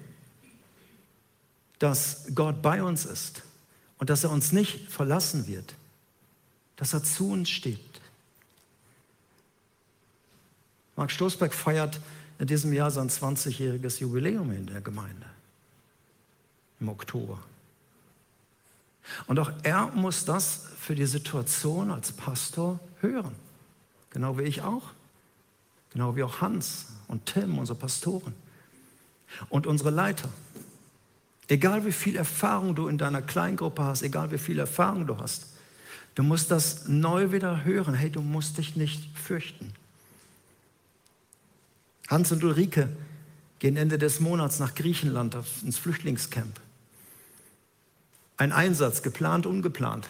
dass 1.80 2.26
Gott 2.34 2.62
bei 2.62 2.82
uns 2.84 3.06
ist 3.06 3.44
und 3.98 4.10
dass 4.10 4.24
er 4.24 4.32
uns 4.32 4.52
nicht 4.52 4.90
verlassen 4.90 5.48
wird, 5.48 5.76
dass 6.76 6.94
er 6.94 7.04
zu 7.04 7.30
uns 7.30 7.50
steht. 7.50 7.80
Mark 10.96 11.12
Stoßberg 11.12 11.54
feiert 11.54 12.00
in 12.40 12.48
diesem 12.48 12.72
Jahr 12.74 12.92
sein 12.92 13.10
20-jähriges 13.10 14.00
Jubiläum 14.00 14.52
in 14.52 14.66
der 14.68 14.82
Gemeinde 14.82 15.26
im 16.80 16.90
Oktober. 16.90 17.40
Und 19.28 19.40
auch 19.40 19.52
er 19.64 19.88
muss 19.88 20.26
das 20.26 20.62
für 20.80 20.96
die 20.96 21.06
Situation 21.06 21.92
als 21.92 22.12
Pastor 22.12 22.80
hören. 23.02 23.36
Genau 24.10 24.38
wie 24.38 24.44
ich 24.44 24.62
auch. 24.62 24.84
Genau 25.92 26.16
wie 26.16 26.24
auch 26.24 26.42
Hans 26.42 26.88
und 27.08 27.26
Tim, 27.26 27.58
unsere 27.58 27.78
Pastoren. 27.78 28.34
Und 29.50 29.68
unsere 29.68 29.90
Leiter. 29.90 30.30
Egal 31.48 31.86
wie 31.86 31.92
viel 31.92 32.16
Erfahrung 32.16 32.76
du 32.76 32.88
in 32.88 32.98
deiner 32.98 33.22
Kleingruppe 33.22 33.84
hast, 33.84 34.02
egal 34.02 34.32
wie 34.32 34.38
viel 34.38 34.58
Erfahrung 34.58 35.06
du 35.06 35.18
hast, 35.18 35.48
du 36.16 36.24
musst 36.24 36.50
das 36.50 36.88
neu 36.88 37.32
wieder 37.32 37.64
hören. 37.64 37.94
Hey, 37.94 38.10
du 38.10 38.22
musst 38.22 38.58
dich 38.58 38.76
nicht 38.76 39.16
fürchten. 39.18 39.74
Hans 42.08 42.32
und 42.32 42.44
Ulrike 42.44 42.90
gehen 43.60 43.78
Ende 43.78 43.98
des 43.98 44.20
Monats 44.20 44.60
nach 44.60 44.76
Griechenland 44.76 45.36
ins 45.64 45.78
Flüchtlingscamp. 45.78 46.60
Ein 48.38 48.52
Einsatz, 48.52 49.02
geplant, 49.02 49.46
ungeplant. 49.46 50.10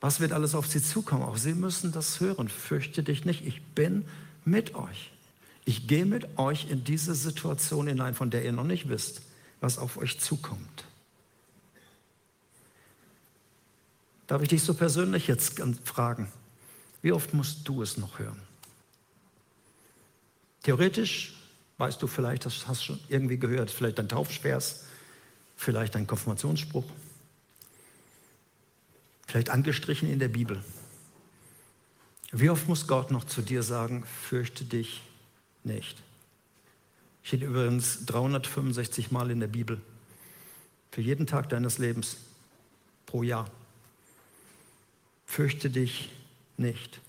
Was 0.00 0.20
wird 0.20 0.32
alles 0.32 0.54
auf 0.54 0.66
sie 0.66 0.82
zukommen? 0.82 1.22
Auch 1.22 1.36
sie 1.36 1.54
müssen 1.54 1.92
das 1.92 2.20
hören. 2.20 2.48
Fürchte 2.48 3.02
dich 3.02 3.24
nicht. 3.24 3.46
Ich 3.46 3.62
bin 3.74 4.04
mit 4.44 4.74
euch. 4.74 5.12
Ich 5.64 5.86
gehe 5.86 6.06
mit 6.06 6.38
euch 6.38 6.70
in 6.70 6.84
diese 6.84 7.14
Situation 7.14 7.86
hinein, 7.86 8.14
von 8.14 8.30
der 8.30 8.44
ihr 8.44 8.52
noch 8.52 8.64
nicht 8.64 8.88
wisst 8.88 9.22
was 9.60 9.78
auf 9.78 9.96
euch 9.98 10.18
zukommt. 10.18 10.84
Darf 14.26 14.42
ich 14.42 14.48
dich 14.48 14.62
so 14.62 14.74
persönlich 14.74 15.26
jetzt 15.26 15.60
fragen, 15.84 16.30
wie 17.02 17.12
oft 17.12 17.34
musst 17.34 17.66
du 17.68 17.82
es 17.82 17.96
noch 17.96 18.18
hören? 18.18 18.40
Theoretisch 20.62 21.34
weißt 21.78 22.00
du 22.02 22.06
vielleicht, 22.06 22.46
das 22.46 22.66
hast 22.68 22.82
du 22.82 22.84
schon 22.84 23.00
irgendwie 23.08 23.38
gehört, 23.38 23.70
vielleicht 23.70 23.98
ein 23.98 24.08
Taufvers, 24.08 24.84
vielleicht 25.60 25.94
ein 25.94 26.06
Konfirmationsspruch, 26.06 26.86
vielleicht 29.26 29.50
angestrichen 29.50 30.10
in 30.10 30.18
der 30.18 30.28
Bibel. 30.28 30.64
Wie 32.32 32.48
oft 32.48 32.66
muss 32.66 32.86
Gott 32.86 33.10
noch 33.10 33.24
zu 33.24 33.42
dir 33.42 33.62
sagen, 33.62 34.06
fürchte 34.06 34.64
dich 34.64 35.02
nicht? 35.62 35.98
Steht 37.22 37.42
übrigens 37.42 38.06
365 38.06 39.10
Mal 39.10 39.30
in 39.30 39.40
der 39.40 39.48
Bibel. 39.48 39.82
Für 40.92 41.02
jeden 41.02 41.26
Tag 41.26 41.50
deines 41.50 41.76
Lebens 41.76 42.16
pro 43.04 43.22
Jahr. 43.22 43.50
Fürchte 45.26 45.68
dich 45.68 46.10
nicht. 46.56 47.00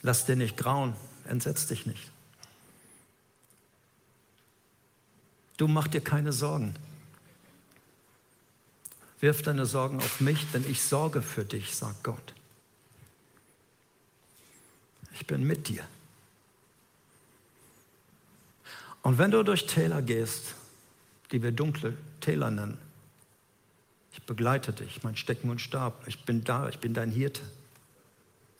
Lass 0.00 0.24
dir 0.24 0.36
nicht 0.36 0.56
grauen, 0.56 0.94
entsetz 1.26 1.66
dich 1.66 1.84
nicht. 1.84 2.10
Du 5.56 5.68
mach 5.68 5.88
dir 5.88 6.00
keine 6.00 6.32
Sorgen. 6.32 6.74
Wirf 9.20 9.42
deine 9.42 9.64
Sorgen 9.64 9.98
auf 9.98 10.20
mich, 10.20 10.46
denn 10.52 10.64
ich 10.68 10.82
sorge 10.82 11.22
für 11.22 11.44
dich, 11.44 11.74
sagt 11.74 12.04
Gott. 12.04 12.34
Ich 15.14 15.26
bin 15.26 15.46
mit 15.46 15.68
dir. 15.68 15.84
Und 19.02 19.18
wenn 19.18 19.30
du 19.30 19.42
durch 19.42 19.66
Täler 19.66 20.02
gehst, 20.02 20.54
die 21.32 21.42
wir 21.42 21.52
dunkle 21.52 21.96
Täler 22.20 22.50
nennen, 22.50 22.76
ich 24.12 24.22
begleite 24.22 24.72
dich, 24.72 25.02
mein 25.02 25.16
Stecken 25.16 25.48
und 25.48 25.60
Stab, 25.60 26.06
ich 26.06 26.24
bin 26.24 26.44
da, 26.44 26.68
ich 26.68 26.78
bin 26.78 26.92
dein 26.92 27.10
Hirte. 27.10 27.42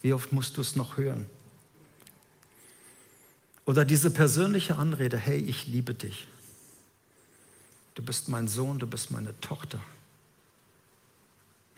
Wie 0.00 0.12
oft 0.12 0.32
musst 0.32 0.56
du 0.56 0.60
es 0.60 0.76
noch 0.76 0.96
hören? 0.96 1.26
Oder 3.64 3.84
diese 3.84 4.10
persönliche 4.10 4.76
Anrede, 4.76 5.18
hey, 5.18 5.38
ich 5.38 5.66
liebe 5.66 5.92
dich. 5.92 6.26
Du 7.96 8.02
bist 8.02 8.28
mein 8.28 8.46
Sohn, 8.46 8.78
du 8.78 8.86
bist 8.86 9.10
meine 9.10 9.38
Tochter. 9.40 9.80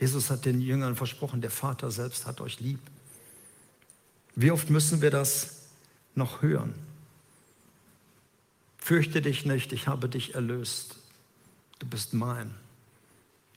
Jesus 0.00 0.30
hat 0.30 0.44
den 0.44 0.60
Jüngern 0.60 0.96
versprochen, 0.96 1.40
der 1.40 1.50
Vater 1.50 1.90
selbst 1.90 2.26
hat 2.26 2.40
euch 2.40 2.60
lieb. 2.60 2.80
Wie 4.34 4.50
oft 4.50 4.68
müssen 4.68 5.00
wir 5.00 5.10
das 5.10 5.56
noch 6.14 6.42
hören? 6.42 6.74
Fürchte 8.78 9.22
dich 9.22 9.46
nicht, 9.46 9.72
ich 9.72 9.86
habe 9.86 10.08
dich 10.08 10.34
erlöst. 10.34 10.96
Du 11.78 11.86
bist 11.86 12.14
mein. 12.14 12.52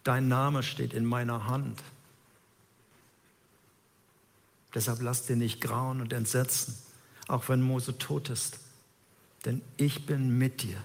Dein 0.04 0.28
Name 0.28 0.62
steht 0.62 0.94
in 0.94 1.06
meiner 1.06 1.48
Hand. 1.48 1.82
Deshalb 4.76 5.02
lass 5.02 5.26
dir 5.26 5.36
nicht 5.36 5.62
grauen 5.62 6.00
und 6.00 6.14
entsetzen, 6.14 6.78
auch 7.28 7.50
wenn 7.50 7.62
Mose 7.62 7.98
tot 7.98 8.30
ist. 8.30 8.60
Denn 9.46 9.64
ich 9.78 10.06
bin 10.06 10.38
mit 10.38 10.62
dir. 10.62 10.78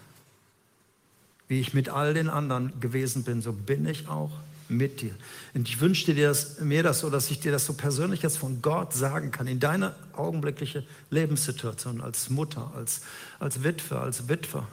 Wie 1.49 1.61
ich 1.61 1.75
mit 1.75 1.89
all 1.89 2.15
den 2.15 2.29
anderen 2.29 2.79
gewesen 2.81 3.23
bin, 3.23 3.41
so 3.41 3.53
bin 3.53 3.87
ich 3.87 4.09
auch 4.09 4.33
mit 4.69 5.01
dir. 5.01 5.15
Und 5.55 5.69
ich 5.69 5.81
wünschte 5.81 6.15
dir 6.15 6.29
das, 6.29 6.61
mir 6.61 6.83
das 6.83 7.01
so, 7.01 7.11
dass 7.11 7.31
ich 7.31 7.41
dir 7.41 7.53
das 7.53 7.67
so 7.67 7.75
persönlich 7.75 8.23
jetzt 8.23 8.39
von 8.39 8.63
Gott 8.63 8.93
sagen 8.93 9.31
kann, 9.31 9.47
in 9.47 9.61
deiner 9.61 9.95
augenblickliche 10.13 10.85
Lebenssituation 11.11 12.01
als 12.01 12.31
Mutter, 12.31 12.73
als, 12.75 13.03
als 13.39 13.63
Witwe, 13.63 14.01
als 14.01 14.29
Witwer, 14.29 14.67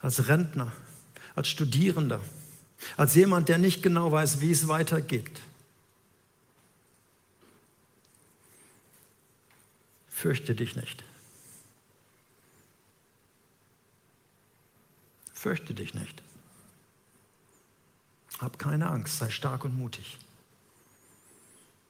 als 0.00 0.28
Rentner, 0.28 0.72
als 1.34 1.48
Studierender, 1.48 2.20
als 2.96 3.14
jemand, 3.14 3.48
der 3.48 3.58
nicht 3.58 3.82
genau 3.82 4.12
weiß, 4.12 4.40
wie 4.40 4.52
es 4.52 4.68
weitergeht. 4.68 5.40
Fürchte 10.08 10.54
dich 10.54 10.76
nicht. 10.76 11.02
Fürchte 15.40 15.72
dich 15.72 15.94
nicht. 15.94 16.22
Hab 18.40 18.58
keine 18.58 18.90
Angst, 18.90 19.16
sei 19.16 19.30
stark 19.30 19.64
und 19.64 19.74
mutig. 19.74 20.18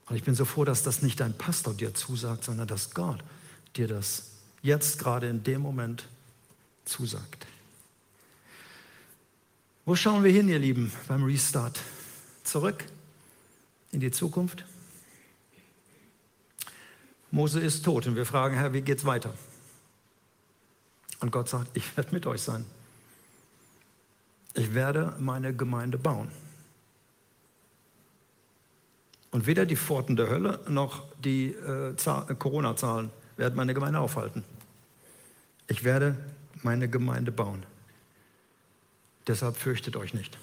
Und 0.07 0.15
ich 0.15 0.23
bin 0.23 0.37
so 0.37 0.45
froh, 0.45 0.65
dass 0.65 0.85
das 0.85 1.03
nicht 1.03 1.19
dein 1.19 1.37
Pastor 1.37 1.75
dir 1.75 1.93
zusagt, 1.93 2.45
sondern 2.45 2.69
dass 2.69 2.95
Gott 2.95 3.25
dir 3.75 3.89
das 3.89 4.31
jetzt 4.63 5.01
gerade 5.01 5.29
in 5.29 5.43
dem 5.43 5.63
Moment 5.63 6.07
zusagt. 6.85 7.49
Wo 9.85 9.97
schauen 9.97 10.23
wir 10.23 10.31
hin, 10.31 10.49
ihr 10.49 10.61
Lieben, 10.61 10.93
beim 11.09 11.25
Restart? 11.25 11.81
Zurück 12.45 12.85
in 13.91 13.99
die 13.99 14.13
Zukunft? 14.13 14.65
Mose 17.33 17.59
ist 17.59 17.85
tot 17.85 18.07
und 18.07 18.15
wir 18.15 18.27
fragen, 18.27 18.55
Herr, 18.55 18.73
wie 18.73 18.83
geht's 18.83 19.05
weiter? 19.05 19.35
Und 21.19 21.33
Gott 21.33 21.49
sagt, 21.49 21.77
ich 21.77 21.97
werde 21.97 22.15
mit 22.15 22.29
euch 22.29 22.43
sein. 22.43 22.65
Ich 24.61 24.75
werde 24.75 25.15
meine 25.19 25.57
Gemeinde 25.57 25.97
bauen. 25.97 26.31
Und 29.31 29.47
weder 29.47 29.65
die 29.65 29.75
Pforten 29.75 30.17
der 30.17 30.29
Hölle 30.29 30.61
noch 30.69 31.07
die 31.17 31.53
äh, 31.55 31.95
Corona-Zahlen 32.39 33.11
werden 33.39 33.57
meine 33.57 33.73
Gemeinde 33.73 34.01
aufhalten. 34.01 34.45
Ich 35.67 35.83
werde 35.83 36.15
meine 36.63 36.91
Gemeinde 36.91 37.33
bauen. 37.33 37.65
Deshalb 39.27 39.57
fürchtet 39.57 39.97
euch 39.97 40.13
nicht. 40.13 40.37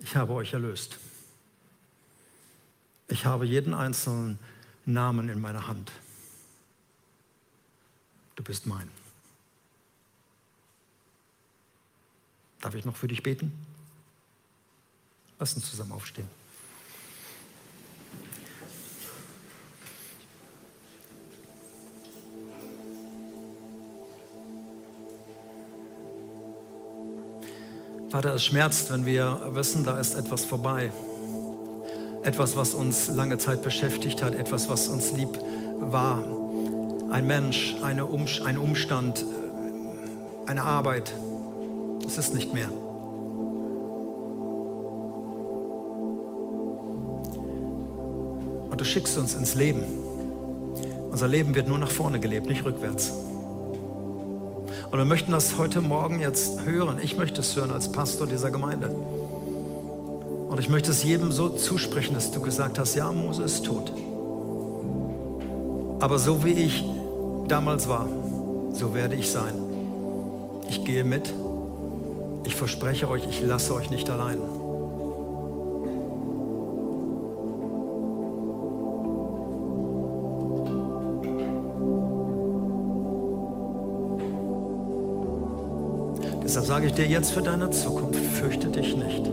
Ich 0.00 0.16
habe 0.16 0.34
euch 0.34 0.52
erlöst. 0.52 0.98
Ich 3.08 3.24
habe 3.24 3.46
jeden 3.46 3.72
einzelnen 3.72 4.38
Namen 4.84 5.30
in 5.30 5.40
meiner 5.40 5.66
Hand. 5.66 5.92
Du 8.34 8.44
bist 8.44 8.66
mein. 8.66 8.90
Darf 12.66 12.74
ich 12.74 12.84
noch 12.84 12.96
für 12.96 13.06
dich 13.06 13.22
beten? 13.22 13.52
Lass 15.38 15.54
uns 15.54 15.70
zusammen 15.70 15.92
aufstehen. 15.92 16.26
Vater, 28.10 28.34
es 28.34 28.44
schmerzt, 28.44 28.90
wenn 28.90 29.06
wir 29.06 29.50
wissen, 29.52 29.84
da 29.84 30.00
ist 30.00 30.16
etwas 30.16 30.44
vorbei. 30.44 30.90
Etwas, 32.24 32.56
was 32.56 32.74
uns 32.74 33.06
lange 33.06 33.38
Zeit 33.38 33.62
beschäftigt 33.62 34.24
hat, 34.24 34.34
etwas, 34.34 34.68
was 34.68 34.88
uns 34.88 35.12
lieb 35.12 35.38
war. 35.78 36.18
Ein 37.12 37.28
Mensch, 37.28 37.76
eine 37.84 38.06
um 38.06 38.26
ein 38.44 38.58
Umstand, 38.58 39.24
eine 40.46 40.64
Arbeit. 40.64 41.14
Es 42.06 42.18
ist 42.18 42.34
nicht 42.34 42.54
mehr. 42.54 42.68
Und 48.70 48.80
du 48.80 48.84
schickst 48.84 49.18
uns 49.18 49.34
ins 49.34 49.54
Leben. 49.54 49.82
Unser 51.10 51.28
Leben 51.28 51.54
wird 51.54 51.66
nur 51.66 51.78
nach 51.78 51.90
vorne 51.90 52.20
gelebt, 52.20 52.46
nicht 52.46 52.64
rückwärts. 52.64 53.12
Und 54.90 54.98
wir 54.98 55.04
möchten 55.04 55.32
das 55.32 55.58
heute 55.58 55.80
Morgen 55.80 56.20
jetzt 56.20 56.64
hören. 56.64 56.98
Ich 57.02 57.16
möchte 57.16 57.40
es 57.40 57.56
hören 57.56 57.70
als 57.70 57.90
Pastor 57.90 58.26
dieser 58.26 58.50
Gemeinde. 58.50 58.88
Und 58.88 60.60
ich 60.60 60.68
möchte 60.68 60.90
es 60.90 61.02
jedem 61.02 61.32
so 61.32 61.48
zusprechen, 61.48 62.14
dass 62.14 62.30
du 62.30 62.40
gesagt 62.40 62.78
hast, 62.78 62.94
ja, 62.94 63.10
Mose 63.10 63.42
ist 63.42 63.64
tot. 63.64 63.92
Aber 66.00 66.18
so 66.18 66.44
wie 66.44 66.52
ich 66.52 66.84
damals 67.48 67.88
war, 67.88 68.08
so 68.72 68.94
werde 68.94 69.16
ich 69.16 69.30
sein. 69.30 69.54
Ich 70.68 70.84
gehe 70.84 71.02
mit. 71.02 71.32
Ich 72.46 72.54
verspreche 72.54 73.10
euch, 73.10 73.26
ich 73.28 73.44
lasse 73.44 73.74
euch 73.74 73.90
nicht 73.90 74.08
allein. 74.08 74.38
Deshalb 86.44 86.66
sage 86.66 86.86
ich 86.86 86.92
dir 86.92 87.06
jetzt 87.06 87.32
für 87.32 87.42
deine 87.42 87.68
Zukunft, 87.70 88.14
fürchte 88.14 88.68
dich 88.68 88.96
nicht. 88.96 89.26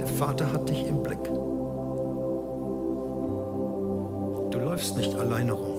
Der 0.00 0.06
Vater 0.06 0.50
hat 0.50 0.66
dich 0.70 0.86
im 0.88 1.02
Blick. 1.02 1.22
Du 4.50 4.58
läufst 4.58 4.96
nicht 4.96 5.14
alleine 5.14 5.52
rum. 5.52 5.74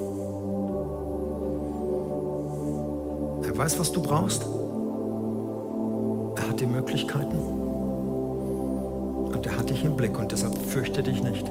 Er 3.44 3.58
weiß, 3.58 3.80
was 3.80 3.92
du 3.92 4.04
brauchst. 4.04 4.46
Hat 6.56 6.62
die 6.62 6.68
Möglichkeiten. 6.68 7.38
Und 9.34 9.46
er 9.46 9.58
hat 9.58 9.70
dich 9.70 9.84
im 9.84 9.98
Blick 9.98 10.18
und 10.18 10.32
deshalb 10.32 10.58
fürchte 10.58 11.04
dich 11.04 11.22
nicht. 11.22 11.46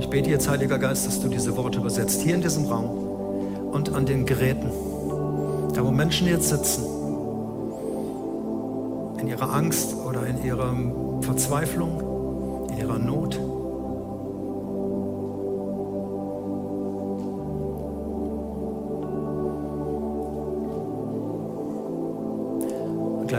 Ich 0.00 0.10
bete 0.10 0.28
jetzt, 0.28 0.50
Heiliger 0.50 0.80
Geist, 0.80 1.06
dass 1.06 1.20
du 1.20 1.28
diese 1.28 1.56
Worte 1.56 1.78
übersetzt, 1.78 2.20
hier 2.22 2.34
in 2.34 2.40
diesem 2.40 2.64
Raum 2.64 2.90
und 3.70 3.94
an 3.94 4.06
den 4.06 4.26
Geräten, 4.26 4.72
da 5.72 5.86
wo 5.86 5.92
Menschen 5.92 6.26
jetzt 6.26 6.48
sitzen, 6.48 6.82
in 9.20 9.28
ihrer 9.28 9.54
Angst 9.54 9.94
oder 10.04 10.26
in 10.26 10.44
ihrer 10.44 10.74
Verzweiflung, 11.20 12.66
in 12.72 12.78
ihrer 12.78 12.98
Not. 12.98 13.38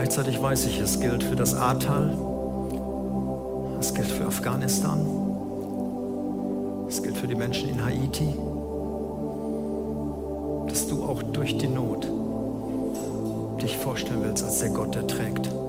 Gleichzeitig 0.02 0.42
weiß 0.42 0.66
ich, 0.66 0.80
es 0.80 0.98
gilt 0.98 1.22
für 1.22 1.36
das 1.36 1.54
Ahrtal, 1.54 2.10
es 3.78 3.94
gilt 3.94 4.08
für 4.08 4.26
Afghanistan, 4.26 4.98
das 6.86 7.04
gilt 7.04 7.16
für 7.16 7.28
die 7.28 7.36
Menschen 7.36 7.68
in 7.68 7.84
Haiti, 7.84 8.34
dass 10.68 10.88
du 10.88 11.04
auch 11.04 11.22
durch 11.22 11.56
die 11.56 11.68
Not 11.68 12.08
dich 13.62 13.78
vorstellen 13.78 14.24
willst 14.24 14.42
als 14.42 14.58
der 14.58 14.70
Gott, 14.70 14.92
der 14.96 15.06
trägt. 15.06 15.61